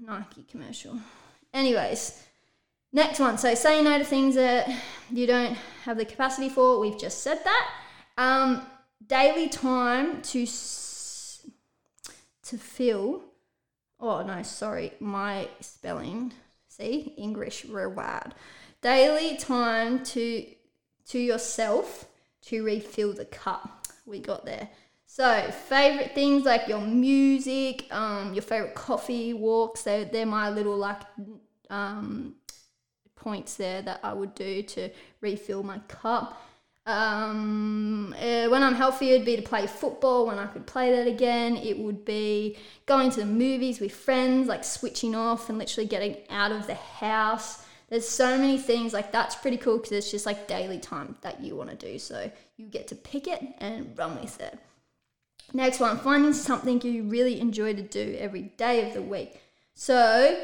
Nike 0.00 0.44
commercial. 0.48 1.00
Anyways, 1.52 2.22
next 2.92 3.18
one. 3.18 3.38
So 3.38 3.56
say 3.56 3.82
no 3.82 3.98
to 3.98 4.04
things 4.04 4.36
that 4.36 4.70
you 5.10 5.26
don't 5.26 5.56
have 5.82 5.96
the 5.96 6.04
capacity 6.04 6.48
for. 6.48 6.78
We've 6.78 6.98
just 6.98 7.24
said 7.24 7.40
that. 7.42 7.70
Um, 8.16 8.64
daily 9.06 9.48
time 9.48 10.22
to 10.22 10.46
to 12.44 12.58
fill. 12.58 13.24
Oh 14.00 14.22
no, 14.22 14.42
sorry, 14.42 14.92
my 15.00 15.48
spelling. 15.60 16.32
See, 16.68 17.14
English 17.16 17.64
reward. 17.64 18.34
Daily 18.80 19.36
time 19.36 20.04
to 20.04 20.46
to 21.08 21.18
yourself 21.18 22.06
to 22.42 22.64
refill 22.64 23.12
the 23.12 23.24
cup. 23.24 23.86
We 24.06 24.20
got 24.20 24.44
there. 24.44 24.68
So, 25.10 25.50
favorite 25.50 26.14
things 26.14 26.44
like 26.44 26.68
your 26.68 26.80
music, 26.80 27.86
um, 27.90 28.34
your 28.34 28.42
favorite 28.42 28.74
coffee 28.74 29.32
walks. 29.32 29.82
They're, 29.82 30.04
they're 30.04 30.26
my 30.26 30.50
little 30.50 30.76
like 30.76 31.00
um, 31.70 32.34
points 33.16 33.56
there 33.56 33.82
that 33.82 34.00
I 34.02 34.12
would 34.12 34.34
do 34.34 34.62
to 34.62 34.90
refill 35.20 35.62
my 35.62 35.78
cup. 35.88 36.40
Um, 36.88 38.14
uh, 38.18 38.48
when 38.48 38.62
I'm 38.62 38.74
healthy, 38.74 39.10
it'd 39.10 39.26
be 39.26 39.36
to 39.36 39.42
play 39.42 39.66
football. 39.66 40.26
When 40.26 40.38
I 40.38 40.46
could 40.46 40.66
play 40.66 40.90
that 40.92 41.06
again, 41.06 41.58
it 41.58 41.78
would 41.78 42.02
be 42.06 42.56
going 42.86 43.10
to 43.10 43.20
the 43.20 43.26
movies 43.26 43.78
with 43.78 43.92
friends, 43.92 44.48
like 44.48 44.64
switching 44.64 45.14
off 45.14 45.50
and 45.50 45.58
literally 45.58 45.86
getting 45.86 46.16
out 46.30 46.50
of 46.50 46.66
the 46.66 46.74
house. 46.74 47.62
There's 47.90 48.08
so 48.08 48.38
many 48.38 48.56
things 48.56 48.94
like 48.94 49.12
that's 49.12 49.34
pretty 49.34 49.58
cool 49.58 49.76
because 49.76 49.92
it's 49.92 50.10
just 50.10 50.24
like 50.24 50.48
daily 50.48 50.78
time 50.78 51.16
that 51.20 51.42
you 51.42 51.56
want 51.56 51.68
to 51.68 51.76
do. 51.76 51.98
So 51.98 52.30
you 52.56 52.66
get 52.66 52.88
to 52.88 52.94
pick 52.94 53.28
it 53.28 53.42
and 53.58 53.96
run 53.98 54.18
with 54.18 54.40
it. 54.40 54.58
Next 55.52 55.80
one, 55.80 55.98
finding 55.98 56.32
something 56.32 56.80
you 56.80 57.02
really 57.02 57.38
enjoy 57.38 57.74
to 57.74 57.82
do 57.82 58.16
every 58.18 58.42
day 58.56 58.88
of 58.88 58.94
the 58.94 59.02
week. 59.02 59.42
So 59.74 60.42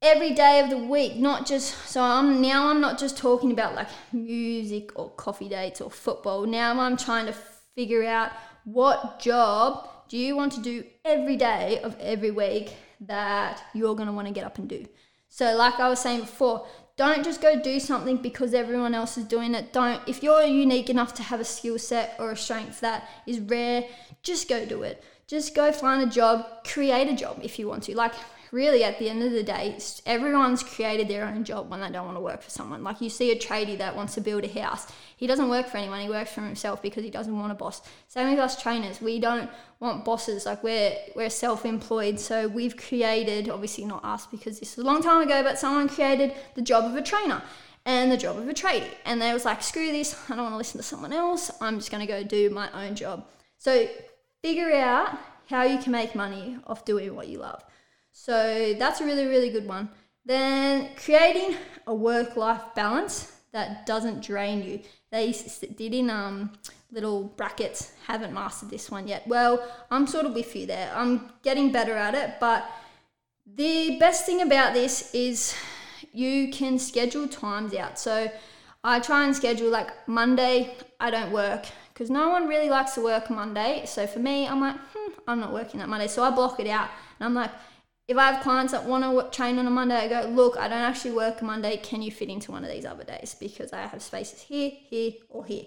every 0.00 0.32
day 0.32 0.60
of 0.60 0.70
the 0.70 0.78
week, 0.78 1.16
not 1.16 1.46
just 1.46 1.74
so 1.88 2.02
I'm 2.02 2.40
now 2.40 2.68
I'm 2.68 2.80
not 2.80 2.98
just 2.98 3.16
talking 3.16 3.52
about 3.52 3.74
like 3.74 3.88
music 4.12 4.90
or 4.94 5.10
coffee 5.10 5.48
dates 5.48 5.80
or 5.80 5.90
football. 5.90 6.46
Now 6.46 6.78
I'm 6.78 6.96
trying 6.96 7.26
to 7.26 7.34
figure 7.74 8.04
out 8.04 8.32
what 8.64 9.18
job 9.18 9.88
do 10.08 10.16
you 10.16 10.36
want 10.36 10.52
to 10.52 10.60
do 10.60 10.84
every 11.04 11.36
day 11.36 11.80
of 11.82 11.96
every 12.00 12.30
week 12.30 12.74
that 13.00 13.62
you're 13.74 13.94
going 13.94 14.08
to 14.08 14.12
want 14.12 14.26
to 14.26 14.34
get 14.34 14.44
up 14.44 14.58
and 14.58 14.68
do. 14.68 14.86
So 15.28 15.54
like 15.56 15.78
I 15.78 15.88
was 15.88 16.00
saying 16.00 16.20
before, 16.20 16.66
don't 16.96 17.22
just 17.22 17.40
go 17.40 17.60
do 17.60 17.78
something 17.78 18.16
because 18.16 18.54
everyone 18.54 18.94
else 18.94 19.18
is 19.18 19.24
doing 19.24 19.54
it. 19.54 19.72
Don't 19.72 20.00
if 20.08 20.22
you're 20.22 20.42
unique 20.42 20.90
enough 20.90 21.14
to 21.14 21.22
have 21.22 21.40
a 21.40 21.44
skill 21.44 21.78
set 21.78 22.16
or 22.18 22.32
a 22.32 22.36
strength 22.36 22.80
that 22.80 23.08
is 23.26 23.40
rare, 23.40 23.84
just 24.22 24.48
go 24.48 24.64
do 24.64 24.82
it. 24.82 25.02
Just 25.26 25.54
go 25.54 25.70
find 25.70 26.02
a 26.02 26.10
job, 26.10 26.64
create 26.64 27.08
a 27.08 27.14
job 27.14 27.40
if 27.42 27.58
you 27.58 27.68
want 27.68 27.82
to. 27.84 27.94
Like 27.94 28.14
really 28.52 28.84
at 28.84 28.98
the 28.98 29.08
end 29.08 29.22
of 29.22 29.32
the 29.32 29.42
day, 29.42 29.78
everyone's 30.06 30.62
created 30.62 31.08
their 31.08 31.24
own 31.24 31.44
job 31.44 31.70
when 31.70 31.80
they 31.80 31.90
don't 31.90 32.06
want 32.06 32.16
to 32.16 32.20
work 32.20 32.42
for 32.42 32.50
someone. 32.50 32.82
Like 32.82 33.00
you 33.00 33.10
see 33.10 33.30
a 33.30 33.36
tradie 33.36 33.78
that 33.78 33.96
wants 33.96 34.14
to 34.14 34.20
build 34.20 34.44
a 34.44 34.60
house. 34.60 34.86
He 35.16 35.26
doesn't 35.26 35.48
work 35.48 35.66
for 35.68 35.76
anyone, 35.76 36.00
he 36.00 36.08
works 36.08 36.32
for 36.32 36.40
himself 36.40 36.82
because 36.82 37.04
he 37.04 37.10
doesn't 37.10 37.36
want 37.36 37.52
a 37.52 37.54
boss. 37.54 37.82
Same 38.08 38.30
with 38.30 38.38
us 38.38 38.60
trainers. 38.60 39.00
We 39.00 39.18
don't 39.20 39.50
want 39.80 40.04
bosses. 40.04 40.46
Like 40.46 40.62
we're 40.62 40.96
we're 41.14 41.30
self-employed. 41.30 42.18
So 42.20 42.48
we've 42.48 42.76
created, 42.76 43.48
obviously 43.48 43.84
not 43.84 44.04
us 44.04 44.26
because 44.26 44.60
this 44.60 44.76
was 44.76 44.84
a 44.84 44.86
long 44.86 45.02
time 45.02 45.22
ago, 45.22 45.42
but 45.42 45.58
someone 45.58 45.88
created 45.88 46.34
the 46.54 46.62
job 46.62 46.84
of 46.84 46.94
a 46.96 47.02
trainer 47.02 47.42
and 47.84 48.12
the 48.12 48.16
job 48.16 48.36
of 48.36 48.48
a 48.48 48.54
tradie. 48.54 48.88
And 49.04 49.20
they 49.20 49.32
was 49.32 49.44
like, 49.44 49.62
screw 49.62 49.92
this, 49.92 50.14
I 50.28 50.36
don't 50.36 50.44
want 50.44 50.52
to 50.52 50.58
listen 50.58 50.78
to 50.78 50.86
someone 50.86 51.12
else. 51.12 51.50
I'm 51.60 51.78
just 51.78 51.90
gonna 51.90 52.06
go 52.06 52.22
do 52.22 52.50
my 52.50 52.70
own 52.72 52.94
job. 52.94 53.26
So 53.56 53.88
figure 54.42 54.72
out 54.72 55.18
how 55.48 55.62
you 55.62 55.78
can 55.78 55.92
make 55.92 56.14
money 56.14 56.58
off 56.66 56.84
doing 56.84 57.14
what 57.16 57.28
you 57.28 57.38
love. 57.38 57.64
So 58.18 58.74
that's 58.76 59.00
a 59.00 59.04
really, 59.04 59.26
really 59.26 59.48
good 59.48 59.66
one. 59.66 59.88
Then 60.26 60.90
creating 60.96 61.56
a 61.86 61.94
work 61.94 62.36
life 62.36 62.60
balance 62.74 63.32
that 63.52 63.86
doesn't 63.86 64.24
drain 64.24 64.62
you. 64.62 64.80
They 65.10 65.32
did 65.76 65.94
in 65.94 66.10
um, 66.10 66.50
little 66.90 67.24
brackets, 67.36 67.92
haven't 68.06 68.34
mastered 68.34 68.70
this 68.70 68.90
one 68.90 69.06
yet. 69.06 69.26
Well, 69.28 69.64
I'm 69.90 70.08
sort 70.08 70.26
of 70.26 70.34
with 70.34 70.54
you 70.56 70.66
there. 70.66 70.92
I'm 70.94 71.30
getting 71.44 71.70
better 71.70 71.94
at 71.94 72.16
it, 72.16 72.34
but 72.40 72.68
the 73.54 73.96
best 74.00 74.26
thing 74.26 74.42
about 74.42 74.74
this 74.74 75.14
is 75.14 75.54
you 76.12 76.50
can 76.50 76.78
schedule 76.80 77.28
times 77.28 77.72
out. 77.72 78.00
So 78.00 78.30
I 78.82 78.98
try 78.98 79.26
and 79.26 79.34
schedule 79.34 79.70
like 79.70 80.08
Monday, 80.08 80.76
I 80.98 81.10
don't 81.10 81.30
work 81.30 81.66
because 81.94 82.10
no 82.10 82.30
one 82.30 82.48
really 82.48 82.68
likes 82.68 82.94
to 82.94 83.00
work 83.00 83.30
Monday. 83.30 83.84
So 83.86 84.08
for 84.08 84.18
me, 84.18 84.46
I'm 84.48 84.60
like, 84.60 84.76
hmm, 84.92 85.12
I'm 85.28 85.38
not 85.38 85.52
working 85.52 85.78
that 85.78 85.88
Monday. 85.88 86.08
So 86.08 86.24
I 86.24 86.30
block 86.30 86.58
it 86.58 86.66
out 86.66 86.90
and 87.20 87.26
I'm 87.26 87.34
like, 87.34 87.52
if 88.08 88.16
I 88.16 88.32
have 88.32 88.42
clients 88.42 88.72
that 88.72 88.86
want 88.86 89.04
to 89.04 89.36
train 89.36 89.58
on 89.58 89.66
a 89.66 89.70
Monday, 89.70 89.94
I 89.94 90.08
go, 90.08 90.28
look, 90.30 90.56
I 90.56 90.66
don't 90.66 90.78
actually 90.78 91.12
work 91.12 91.42
Monday. 91.42 91.76
Can 91.76 92.00
you 92.00 92.10
fit 92.10 92.30
into 92.30 92.50
one 92.50 92.64
of 92.64 92.70
these 92.70 92.86
other 92.86 93.04
days? 93.04 93.36
Because 93.38 93.72
I 93.74 93.82
have 93.82 94.02
spaces 94.02 94.40
here, 94.40 94.72
here, 94.88 95.12
or 95.28 95.44
here. 95.44 95.66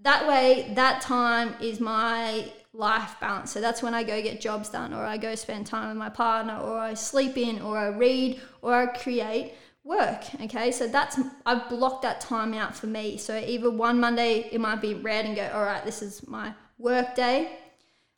That 0.00 0.28
way, 0.28 0.70
that 0.74 1.00
time 1.00 1.54
is 1.62 1.80
my 1.80 2.52
life 2.74 3.16
balance. 3.20 3.50
So 3.50 3.62
that's 3.62 3.82
when 3.82 3.94
I 3.94 4.04
go 4.04 4.20
get 4.22 4.38
jobs 4.38 4.68
done, 4.68 4.92
or 4.92 5.02
I 5.02 5.16
go 5.16 5.34
spend 5.34 5.66
time 5.66 5.88
with 5.88 5.96
my 5.96 6.10
partner, 6.10 6.58
or 6.58 6.78
I 6.78 6.92
sleep 6.92 7.38
in, 7.38 7.62
or 7.62 7.78
I 7.78 7.86
read, 7.86 8.38
or 8.60 8.74
I 8.74 8.86
create 8.86 9.54
work. 9.82 10.24
Okay, 10.42 10.70
so 10.72 10.86
that's 10.86 11.18
I've 11.46 11.70
blocked 11.70 12.02
that 12.02 12.20
time 12.20 12.52
out 12.52 12.76
for 12.76 12.86
me. 12.86 13.16
So 13.16 13.34
either 13.34 13.70
one 13.70 13.98
Monday 13.98 14.50
it 14.52 14.60
might 14.60 14.82
be 14.82 14.92
red 14.92 15.24
and 15.24 15.34
go, 15.34 15.48
all 15.54 15.64
right, 15.64 15.84
this 15.86 16.02
is 16.02 16.26
my 16.28 16.52
work 16.76 17.14
day, 17.14 17.52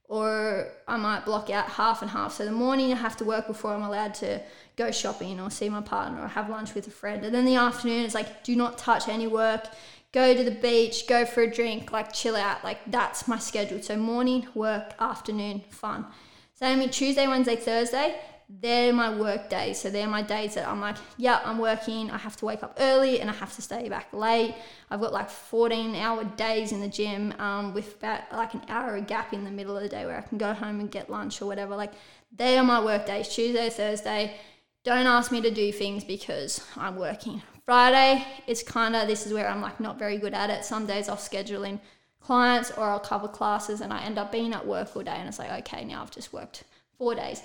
or 0.08 0.68
I 0.88 0.96
might 0.96 1.26
block 1.26 1.50
out 1.50 1.68
half 1.68 2.00
and 2.00 2.10
half. 2.10 2.34
So 2.34 2.44
the 2.44 2.50
morning 2.50 2.92
I 2.92 2.96
have 2.96 3.16
to 3.18 3.24
work 3.24 3.46
before 3.46 3.74
I'm 3.74 3.82
allowed 3.82 4.14
to 4.14 4.40
go 4.76 4.90
shopping 4.90 5.38
or 5.38 5.50
see 5.50 5.68
my 5.68 5.82
partner 5.82 6.22
or 6.22 6.28
have 6.28 6.48
lunch 6.48 6.74
with 6.74 6.86
a 6.86 6.90
friend. 6.90 7.24
And 7.24 7.34
then 7.34 7.44
the 7.44 7.56
afternoon 7.56 8.04
is 8.04 8.14
like 8.14 8.42
do 8.42 8.56
not 8.56 8.78
touch 8.78 9.08
any 9.08 9.26
work. 9.26 9.68
Go 10.12 10.34
to 10.34 10.42
the 10.42 10.50
beach, 10.50 11.06
go 11.06 11.26
for 11.26 11.42
a 11.42 11.50
drink, 11.50 11.92
like 11.92 12.12
chill 12.12 12.36
out. 12.36 12.64
Like 12.64 12.80
that's 12.90 13.28
my 13.28 13.38
schedule. 13.38 13.82
So 13.82 13.96
morning, 13.96 14.48
work, 14.54 14.94
afternoon, 14.98 15.62
fun. 15.68 16.06
Same 16.54 16.78
with 16.78 16.90
Tuesday, 16.90 17.28
Wednesday, 17.28 17.56
Thursday 17.56 18.18
they're 18.48 18.94
my 18.94 19.14
work 19.14 19.50
days. 19.50 19.78
So 19.80 19.90
they're 19.90 20.08
my 20.08 20.22
days 20.22 20.54
that 20.54 20.66
I'm 20.66 20.80
like, 20.80 20.96
yeah, 21.18 21.40
I'm 21.44 21.58
working. 21.58 22.10
I 22.10 22.16
have 22.16 22.36
to 22.36 22.46
wake 22.46 22.62
up 22.62 22.76
early 22.80 23.20
and 23.20 23.28
I 23.28 23.34
have 23.34 23.54
to 23.56 23.62
stay 23.62 23.88
back 23.88 24.08
late. 24.12 24.54
I've 24.90 25.00
got 25.00 25.12
like 25.12 25.28
14 25.28 25.94
hour 25.94 26.24
days 26.24 26.72
in 26.72 26.80
the 26.80 26.88
gym 26.88 27.34
um, 27.38 27.74
with 27.74 27.96
about 27.96 28.22
like 28.32 28.54
an 28.54 28.62
hour 28.68 28.96
of 28.96 29.06
gap 29.06 29.34
in 29.34 29.44
the 29.44 29.50
middle 29.50 29.76
of 29.76 29.82
the 29.82 29.88
day 29.88 30.06
where 30.06 30.16
I 30.16 30.22
can 30.22 30.38
go 30.38 30.54
home 30.54 30.80
and 30.80 30.90
get 30.90 31.10
lunch 31.10 31.42
or 31.42 31.46
whatever. 31.46 31.76
Like 31.76 31.92
they 32.34 32.56
are 32.56 32.64
my 32.64 32.82
work 32.82 33.06
days. 33.06 33.28
Tuesday, 33.28 33.68
Thursday. 33.68 34.36
Don't 34.82 35.06
ask 35.06 35.30
me 35.30 35.42
to 35.42 35.50
do 35.50 35.70
things 35.70 36.02
because 36.04 36.64
I'm 36.76 36.96
working. 36.96 37.42
Friday, 37.66 38.24
it's 38.46 38.62
kind 38.62 38.96
of 38.96 39.08
this 39.08 39.26
is 39.26 39.34
where 39.34 39.46
I'm 39.46 39.60
like 39.60 39.78
not 39.78 39.98
very 39.98 40.16
good 40.16 40.32
at 40.32 40.48
it. 40.48 40.64
Some 40.64 40.86
days 40.86 41.10
I'll 41.10 41.18
schedule 41.18 41.64
in 41.64 41.78
clients 42.20 42.70
or 42.70 42.84
I'll 42.84 43.00
cover 43.00 43.28
classes 43.28 43.82
and 43.82 43.92
I 43.92 44.02
end 44.04 44.18
up 44.18 44.32
being 44.32 44.54
at 44.54 44.66
work 44.66 44.96
all 44.96 45.02
day 45.02 45.16
and 45.16 45.28
it's 45.28 45.38
like, 45.38 45.50
okay, 45.60 45.84
now 45.84 46.00
I've 46.00 46.10
just 46.10 46.32
worked 46.32 46.64
four 46.96 47.14
days. 47.14 47.42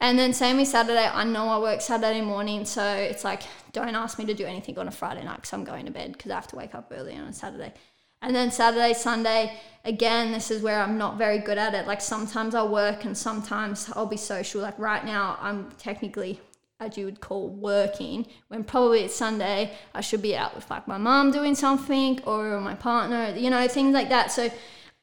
And 0.00 0.18
then 0.18 0.32
same 0.32 0.58
with 0.58 0.68
Saturday, 0.68 1.06
I 1.06 1.24
know 1.24 1.48
I 1.48 1.58
work 1.58 1.80
Saturday 1.80 2.20
morning, 2.20 2.64
so 2.64 2.84
it's 2.84 3.24
like 3.24 3.42
don't 3.72 3.94
ask 3.94 4.18
me 4.18 4.24
to 4.26 4.34
do 4.34 4.46
anything 4.46 4.78
on 4.78 4.88
a 4.88 4.90
Friday 4.90 5.24
night 5.24 5.36
because 5.36 5.52
I'm 5.52 5.64
going 5.64 5.86
to 5.86 5.92
bed 5.92 6.12
because 6.12 6.30
I 6.30 6.34
have 6.36 6.46
to 6.48 6.56
wake 6.56 6.74
up 6.74 6.92
early 6.94 7.14
on 7.14 7.24
a 7.24 7.32
Saturday. 7.32 7.74
And 8.22 8.34
then 8.34 8.50
Saturday, 8.50 8.94
Sunday, 8.94 9.58
again, 9.84 10.32
this 10.32 10.50
is 10.50 10.62
where 10.62 10.80
I'm 10.80 10.96
not 10.96 11.18
very 11.18 11.38
good 11.38 11.58
at 11.58 11.74
it. 11.74 11.86
Like 11.86 12.00
sometimes 12.00 12.54
I'll 12.54 12.70
work 12.70 13.04
and 13.04 13.18
sometimes 13.18 13.90
I'll 13.94 14.06
be 14.06 14.16
social. 14.16 14.62
Like 14.62 14.78
right 14.78 15.04
now, 15.04 15.36
I'm 15.42 15.70
technically, 15.72 16.40
as 16.80 16.96
you 16.96 17.04
would 17.04 17.20
call, 17.20 17.48
working 17.48 18.26
when 18.48 18.64
probably 18.64 19.00
it's 19.00 19.14
Sunday. 19.14 19.72
I 19.94 20.00
should 20.00 20.22
be 20.22 20.34
out 20.34 20.54
with 20.54 20.70
like 20.70 20.88
my 20.88 20.96
mom 20.96 21.32
doing 21.32 21.54
something 21.54 22.22
or 22.24 22.60
my 22.60 22.74
partner, 22.74 23.34
you 23.36 23.50
know, 23.50 23.68
things 23.68 23.92
like 23.92 24.08
that. 24.08 24.32
So 24.32 24.50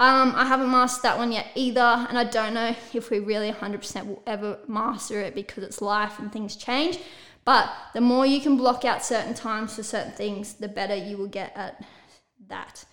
um, 0.01 0.33
I 0.35 0.45
haven't 0.45 0.71
mastered 0.71 1.03
that 1.03 1.19
one 1.19 1.31
yet 1.31 1.51
either, 1.53 1.79
and 1.79 2.17
I 2.17 2.23
don't 2.23 2.55
know 2.55 2.75
if 2.91 3.11
we 3.11 3.19
really 3.19 3.51
100% 3.51 4.07
will 4.07 4.23
ever 4.25 4.57
master 4.67 5.21
it 5.21 5.35
because 5.35 5.63
it's 5.63 5.79
life 5.79 6.17
and 6.17 6.33
things 6.33 6.55
change. 6.55 6.97
But 7.45 7.71
the 7.93 8.01
more 8.01 8.25
you 8.25 8.41
can 8.41 8.57
block 8.57 8.83
out 8.83 9.05
certain 9.05 9.35
times 9.35 9.75
for 9.75 9.83
certain 9.83 10.13
things, 10.13 10.53
the 10.53 10.67
better 10.67 10.95
you 10.95 11.17
will 11.17 11.27
get 11.27 11.55
at 11.55 11.85
that. 12.47 12.83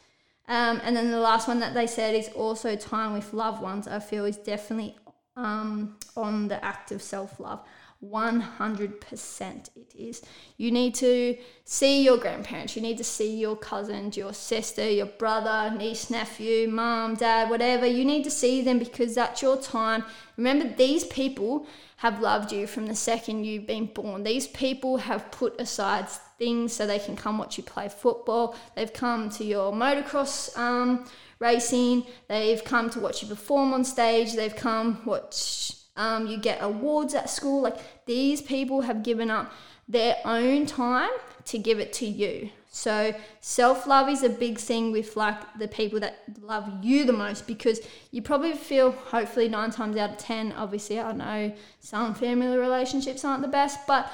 Um, 0.49 0.83
and 0.85 0.95
then 0.95 1.11
the 1.11 1.19
last 1.19 1.49
one 1.49 1.61
that 1.61 1.73
they 1.73 1.87
said 1.87 2.15
is 2.15 2.29
also 2.29 2.77
time 2.77 3.15
with 3.15 3.33
loved 3.33 3.63
ones. 3.63 3.89
I 3.89 4.01
feel 4.01 4.27
is 4.27 4.37
definitely 4.37 4.95
um, 5.35 5.97
on 6.15 6.49
the 6.49 6.63
act 6.63 6.93
of 6.93 7.01
self 7.01 7.41
love. 7.41 7.61
100% 8.05 9.71
it 9.75 9.93
is. 9.97 10.23
You 10.57 10.71
need 10.71 10.95
to 10.97 11.37
see 11.65 12.05
your 12.05 12.17
grandparents, 12.17 12.77
you 12.77 12.83
need 12.83 12.99
to 12.99 13.05
see 13.05 13.37
your 13.37 13.57
cousins, 13.57 14.17
your 14.17 14.33
sister, 14.33 14.89
your 14.89 15.07
brother, 15.07 15.75
niece, 15.77 16.09
nephew, 16.09 16.69
mom, 16.69 17.17
dad, 17.17 17.51
whatever. 17.51 17.87
You 17.87 18.05
need 18.05 18.25
to 18.25 18.31
see 18.31 18.63
them 18.63 18.79
because 18.79 19.17
that's 19.17 19.43
your 19.43 19.57
time. 19.57 20.05
Remember, 20.37 20.69
these 20.77 21.05
people 21.05 21.67
have 21.97 22.21
loved 22.21 22.53
you 22.53 22.69
from 22.69 22.87
the 22.87 22.95
second 22.95 23.45
you've 23.45 23.67
been 23.67 23.87
born. 23.87 24.23
These 24.23 24.47
people 24.49 24.99
have 24.99 25.33
put 25.33 25.61
aside 25.61 26.09
things 26.39 26.73
so 26.73 26.87
they 26.87 27.01
can 27.01 27.17
come 27.17 27.39
watch 27.39 27.59
you 27.59 27.65
play 27.65 27.89
football. 27.89 28.55
They've 28.77 28.93
come 28.93 29.29
to 29.31 29.45
your 29.45 29.73
motocross 29.73 30.57
um, 30.57 31.07
racing. 31.41 32.07
They've 32.29 32.63
come 32.63 32.91
to 32.91 33.01
watch 33.01 33.23
you 33.23 33.29
perform 33.29 33.75
on 33.75 33.83
stage. 33.83 34.35
They've 34.35 34.55
come 34.55 35.01
watch 35.05 35.75
um, 35.99 36.27
you 36.27 36.39
get 36.39 36.63
awards 36.63 37.13
at 37.15 37.29
school. 37.29 37.61
Like 37.61 38.07
these 38.07 38.41
people 38.41 38.83
have 38.83 39.03
given 39.03 39.31
up 39.31 39.53
their 39.87 40.17
own 40.25 40.65
time 40.65 41.11
to 41.47 41.59
give 41.59 41.79
it 41.79 41.93
to 41.95 42.07
you. 42.07 42.51
So 42.71 43.15
self 43.41 43.87
love 43.87 44.09
is 44.09 44.23
a 44.23 44.29
big 44.29 44.59
thing 44.59 44.93
with 44.93 45.17
like 45.17 45.59
the 45.59 45.69
people 45.69 45.99
that 46.01 46.21
love 46.41 46.71
you 46.83 47.05
the 47.05 47.13
most 47.13 47.47
because 47.47 47.81
you 48.13 48.23
probably 48.23 48.53
feel 48.53 48.93
hopefully 48.93 49.49
nine 49.49 49.71
times 49.71 49.97
out 49.97 50.11
of 50.11 50.19
ten. 50.19 50.53
Obviously, 50.53 51.01
I 51.01 51.13
know 51.13 51.55
some 51.81 52.15
family 52.15 52.57
relationships 52.57 53.25
aren't 53.25 53.43
the 53.43 53.49
best, 53.49 53.81
but 53.87 54.11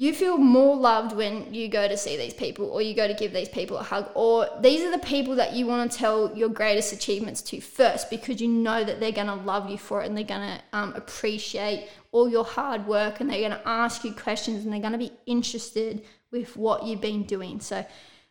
you 0.00 0.14
feel 0.14 0.38
more 0.38 0.76
loved 0.76 1.14
when 1.14 1.52
you 1.52 1.68
go 1.68 1.86
to 1.86 1.94
see 1.94 2.16
these 2.16 2.32
people 2.32 2.70
or 2.70 2.80
you 2.80 2.94
go 2.94 3.06
to 3.06 3.12
give 3.12 3.34
these 3.34 3.50
people 3.50 3.76
a 3.76 3.82
hug 3.82 4.10
or 4.14 4.48
these 4.62 4.80
are 4.80 4.90
the 4.90 5.06
people 5.06 5.34
that 5.34 5.52
you 5.52 5.66
want 5.66 5.92
to 5.92 5.98
tell 5.98 6.34
your 6.34 6.48
greatest 6.48 6.94
achievements 6.94 7.42
to 7.42 7.60
first 7.60 8.08
because 8.08 8.40
you 8.40 8.48
know 8.48 8.82
that 8.82 8.98
they're 8.98 9.12
going 9.12 9.26
to 9.26 9.34
love 9.34 9.68
you 9.68 9.76
for 9.76 10.00
it 10.00 10.06
and 10.06 10.16
they're 10.16 10.24
going 10.24 10.56
to 10.56 10.62
um, 10.72 10.94
appreciate 10.94 11.86
all 12.12 12.30
your 12.30 12.46
hard 12.46 12.86
work 12.86 13.20
and 13.20 13.28
they're 13.28 13.46
going 13.46 13.50
to 13.50 13.68
ask 13.68 14.02
you 14.02 14.14
questions 14.14 14.64
and 14.64 14.72
they're 14.72 14.80
going 14.80 14.94
to 14.94 14.98
be 14.98 15.12
interested 15.26 16.02
with 16.30 16.56
what 16.56 16.82
you've 16.82 17.02
been 17.02 17.24
doing. 17.24 17.60
So 17.60 17.84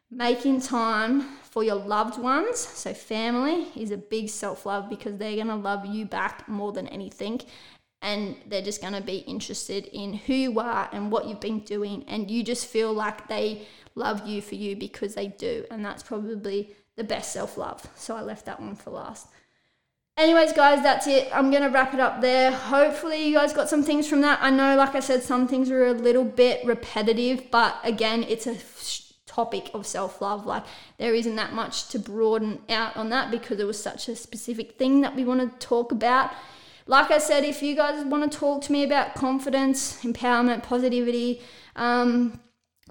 making 0.09 0.61
time 0.61 1.21
for 1.43 1.63
your 1.63 1.75
loved 1.75 2.19
ones 2.19 2.57
so 2.57 2.95
family 2.95 3.67
is 3.75 3.91
a 3.91 3.97
big 3.97 4.27
self-love 4.27 4.89
because 4.89 5.17
they're 5.17 5.35
going 5.35 5.45
to 5.45 5.55
love 5.55 5.85
you 5.85 6.03
back 6.03 6.49
more 6.49 6.71
than 6.71 6.87
anything 6.87 7.39
and 8.01 8.35
they're 8.47 8.61
just 8.61 8.81
going 8.81 8.93
to 8.93 9.01
be 9.01 9.17
interested 9.19 9.85
in 9.87 10.13
who 10.13 10.33
you 10.33 10.59
are 10.59 10.89
and 10.91 11.11
what 11.11 11.27
you've 11.27 11.41
been 11.41 11.59
doing 11.59 12.05
and 12.07 12.31
you 12.31 12.43
just 12.43 12.65
feel 12.65 12.93
like 12.93 13.27
they 13.27 13.67
love 13.95 14.25
you 14.25 14.41
for 14.41 14.55
you 14.55 14.75
because 14.75 15.15
they 15.15 15.27
do 15.27 15.65
and 15.69 15.83
that's 15.83 16.03
probably 16.03 16.75
the 16.95 17.03
best 17.03 17.33
self-love. 17.33 17.85
So 17.95 18.15
i 18.15 18.21
left 18.21 18.45
that 18.45 18.59
one 18.61 18.75
for 18.75 18.91
last. 18.91 19.27
Anyways 20.17 20.53
guys 20.53 20.81
that's 20.81 21.07
it. 21.07 21.29
I'm 21.33 21.51
going 21.51 21.63
to 21.63 21.69
wrap 21.69 21.93
it 21.93 21.99
up 21.99 22.21
there. 22.21 22.51
Hopefully 22.51 23.27
you 23.27 23.35
guys 23.35 23.53
got 23.53 23.69
some 23.69 23.83
things 23.83 24.07
from 24.07 24.21
that. 24.21 24.39
I 24.41 24.49
know 24.49 24.75
like 24.75 24.95
i 24.95 24.99
said 25.01 25.23
some 25.23 25.47
things 25.47 25.69
were 25.69 25.87
a 25.87 25.93
little 25.93 26.25
bit 26.25 26.65
repetitive 26.65 27.51
but 27.51 27.77
again 27.83 28.23
it's 28.23 28.47
a 28.47 28.55
topic 29.25 29.71
of 29.73 29.85
self-love. 29.85 30.45
Like 30.45 30.63
there 30.97 31.13
isn't 31.13 31.35
that 31.35 31.51
much 31.53 31.89
to 31.89 31.99
broaden 31.99 32.61
out 32.69 32.95
on 32.95 33.09
that 33.09 33.29
because 33.29 33.59
it 33.59 33.67
was 33.67 33.81
such 33.81 34.07
a 34.07 34.15
specific 34.15 34.77
thing 34.77 35.01
that 35.01 35.15
we 35.17 35.25
want 35.25 35.41
to 35.41 35.67
talk 35.67 35.91
about 35.91 36.31
like 36.89 37.11
I 37.11 37.19
said, 37.19 37.45
if 37.45 37.61
you 37.61 37.75
guys 37.75 38.03
want 38.03 38.29
to 38.31 38.35
talk 38.35 38.63
to 38.63 38.71
me 38.71 38.83
about 38.83 39.13
confidence, 39.13 40.03
empowerment, 40.03 40.63
positivity, 40.63 41.39
um, 41.75 42.39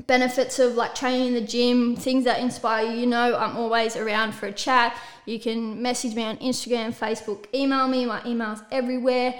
benefits 0.07 0.61
of 0.61 0.77
like 0.77 0.95
training 0.95 1.27
in 1.27 1.35
the 1.35 1.41
gym, 1.41 1.97
things 1.97 2.23
that 2.23 2.39
inspire 2.39 2.87
you, 2.87 3.01
you 3.01 3.07
know, 3.07 3.37
I'm 3.37 3.57
always 3.57 3.97
around 3.97 4.37
for 4.37 4.47
a 4.47 4.53
chat. 4.53 4.97
You 5.27 5.41
can 5.41 5.83
message 5.83 6.15
me 6.15 6.23
on 6.23 6.37
Instagram, 6.37 6.95
Facebook, 6.95 7.47
email 7.53 7.89
me. 7.89 8.07
My 8.07 8.25
email's 8.25 8.63
everywhere 8.71 9.35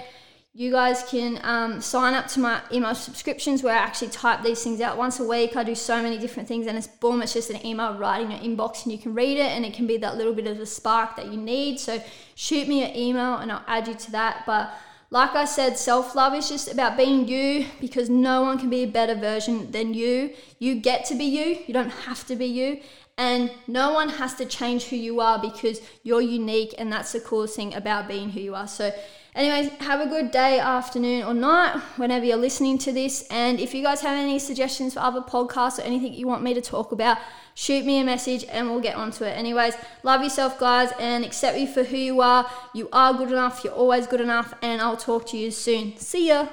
you 0.59 0.69
guys 0.69 1.05
can 1.07 1.39
um, 1.43 1.79
sign 1.79 2.13
up 2.13 2.27
to 2.27 2.37
my 2.37 2.59
email 2.69 2.93
subscriptions 2.93 3.63
where 3.63 3.73
I 3.73 3.77
actually 3.77 4.09
type 4.09 4.43
these 4.43 4.61
things 4.61 4.81
out 4.81 4.97
once 4.97 5.17
a 5.17 5.23
week. 5.23 5.55
I 5.55 5.63
do 5.63 5.73
so 5.73 6.03
many 6.03 6.17
different 6.17 6.49
things, 6.49 6.67
and 6.67 6.77
it's 6.77 6.85
boom, 6.85 7.21
it's 7.21 7.31
just 7.31 7.49
an 7.49 7.65
email 7.65 7.97
right 7.97 8.21
in 8.21 8.29
your 8.29 8.41
inbox, 8.41 8.83
and 8.83 8.91
you 8.91 8.97
can 8.97 9.13
read 9.13 9.37
it, 9.37 9.51
and 9.51 9.63
it 9.63 9.73
can 9.73 9.87
be 9.87 9.95
that 9.95 10.17
little 10.17 10.33
bit 10.33 10.47
of 10.47 10.59
a 10.59 10.65
spark 10.65 11.15
that 11.15 11.27
you 11.27 11.37
need. 11.37 11.79
So 11.79 12.03
shoot 12.35 12.67
me 12.67 12.83
an 12.83 12.93
email, 12.93 13.35
and 13.35 13.53
I'll 13.53 13.63
add 13.67 13.87
you 13.87 13.93
to 13.93 14.11
that. 14.11 14.43
But 14.45 14.73
like 15.11 15.33
I 15.33 15.45
said, 15.45 15.77
self 15.77 16.13
love 16.13 16.33
is 16.33 16.49
just 16.49 16.69
about 16.69 16.97
being 16.97 17.25
you 17.25 17.65
because 17.79 18.09
no 18.09 18.41
one 18.41 18.59
can 18.59 18.69
be 18.69 18.83
a 18.83 18.87
better 18.87 19.15
version 19.15 19.71
than 19.71 19.93
you. 19.93 20.31
You 20.59 20.75
get 20.75 21.05
to 21.05 21.15
be 21.15 21.23
you, 21.23 21.59
you 21.67 21.73
don't 21.73 21.89
have 21.89 22.27
to 22.27 22.35
be 22.35 22.47
you. 22.47 22.81
And 23.17 23.49
no 23.67 23.93
one 23.93 24.09
has 24.09 24.33
to 24.35 24.45
change 24.45 24.85
who 24.85 24.97
you 24.97 25.21
are 25.21 25.39
because 25.39 25.79
you're 26.03 26.19
unique, 26.19 26.75
and 26.77 26.91
that's 26.91 27.13
the 27.13 27.21
coolest 27.21 27.55
thing 27.55 27.73
about 27.75 28.09
being 28.09 28.31
who 28.31 28.41
you 28.41 28.55
are. 28.55 28.67
So 28.67 28.91
Anyways, 29.39 29.69
have 29.79 30.01
a 30.01 30.05
good 30.05 30.31
day, 30.31 30.59
afternoon, 30.59 31.23
or 31.23 31.33
night 31.33 31.79
whenever 31.95 32.25
you're 32.25 32.35
listening 32.35 32.77
to 32.79 32.91
this. 32.91 33.25
And 33.31 33.57
if 33.57 33.73
you 33.73 33.81
guys 33.81 34.01
have 34.01 34.17
any 34.17 34.37
suggestions 34.37 34.95
for 34.95 34.99
other 34.99 35.21
podcasts 35.21 35.79
or 35.79 35.83
anything 35.83 36.13
you 36.13 36.27
want 36.27 36.43
me 36.43 36.53
to 36.55 36.59
talk 36.59 36.91
about, 36.91 37.19
shoot 37.55 37.85
me 37.85 38.01
a 38.01 38.03
message 38.03 38.43
and 38.49 38.69
we'll 38.69 38.81
get 38.81 38.97
onto 38.97 39.23
it. 39.23 39.29
Anyways, 39.29 39.75
love 40.03 40.21
yourself, 40.21 40.59
guys, 40.59 40.91
and 40.99 41.23
accept 41.23 41.57
you 41.57 41.67
for 41.67 41.83
who 41.83 41.95
you 41.95 42.19
are. 42.19 42.51
You 42.75 42.89
are 42.91 43.13
good 43.13 43.29
enough, 43.29 43.63
you're 43.63 43.71
always 43.71 44.07
good 44.07 44.19
enough, 44.19 44.53
and 44.61 44.81
I'll 44.81 44.97
talk 44.97 45.25
to 45.27 45.37
you 45.37 45.51
soon. 45.51 45.95
See 45.95 46.27
ya. 46.27 46.49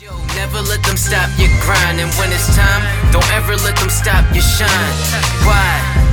Yo, 0.00 0.16
never 0.28 0.62
let 0.62 0.82
them 0.82 0.96
stop 0.96 1.28
your 1.38 1.50
grind, 1.60 2.00
and 2.00 2.10
when 2.14 2.32
it's 2.32 2.56
time, 2.56 3.12
don't 3.12 3.30
ever 3.32 3.54
let 3.56 3.76
them 3.76 3.90
stop 3.90 4.24
your 4.32 4.40
shine. 4.40 4.96
Why? 5.44 6.09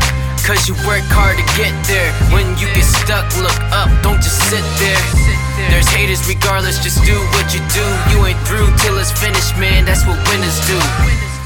Cause 0.47 0.69
you 0.69 0.75
work 0.87 1.03
hard 1.11 1.35
to 1.35 1.43
get 1.59 1.75
there. 1.91 2.07
When 2.31 2.47
you 2.55 2.71
get 2.71 2.87
stuck, 2.87 3.27
look 3.35 3.59
up, 3.75 3.91
don't 3.99 4.15
just 4.23 4.39
sit 4.47 4.63
there. 4.79 5.03
There's 5.67 5.91
haters 5.91 6.23
regardless, 6.23 6.79
just 6.79 7.03
do 7.03 7.19
what 7.35 7.51
you 7.51 7.59
do. 7.75 7.83
You 8.15 8.23
ain't 8.23 8.39
through 8.47 8.71
till 8.79 8.95
it's 8.95 9.11
finished, 9.11 9.59
man, 9.59 9.83
that's 9.83 10.07
what 10.07 10.15
winners 10.31 10.55
do. 10.63 11.36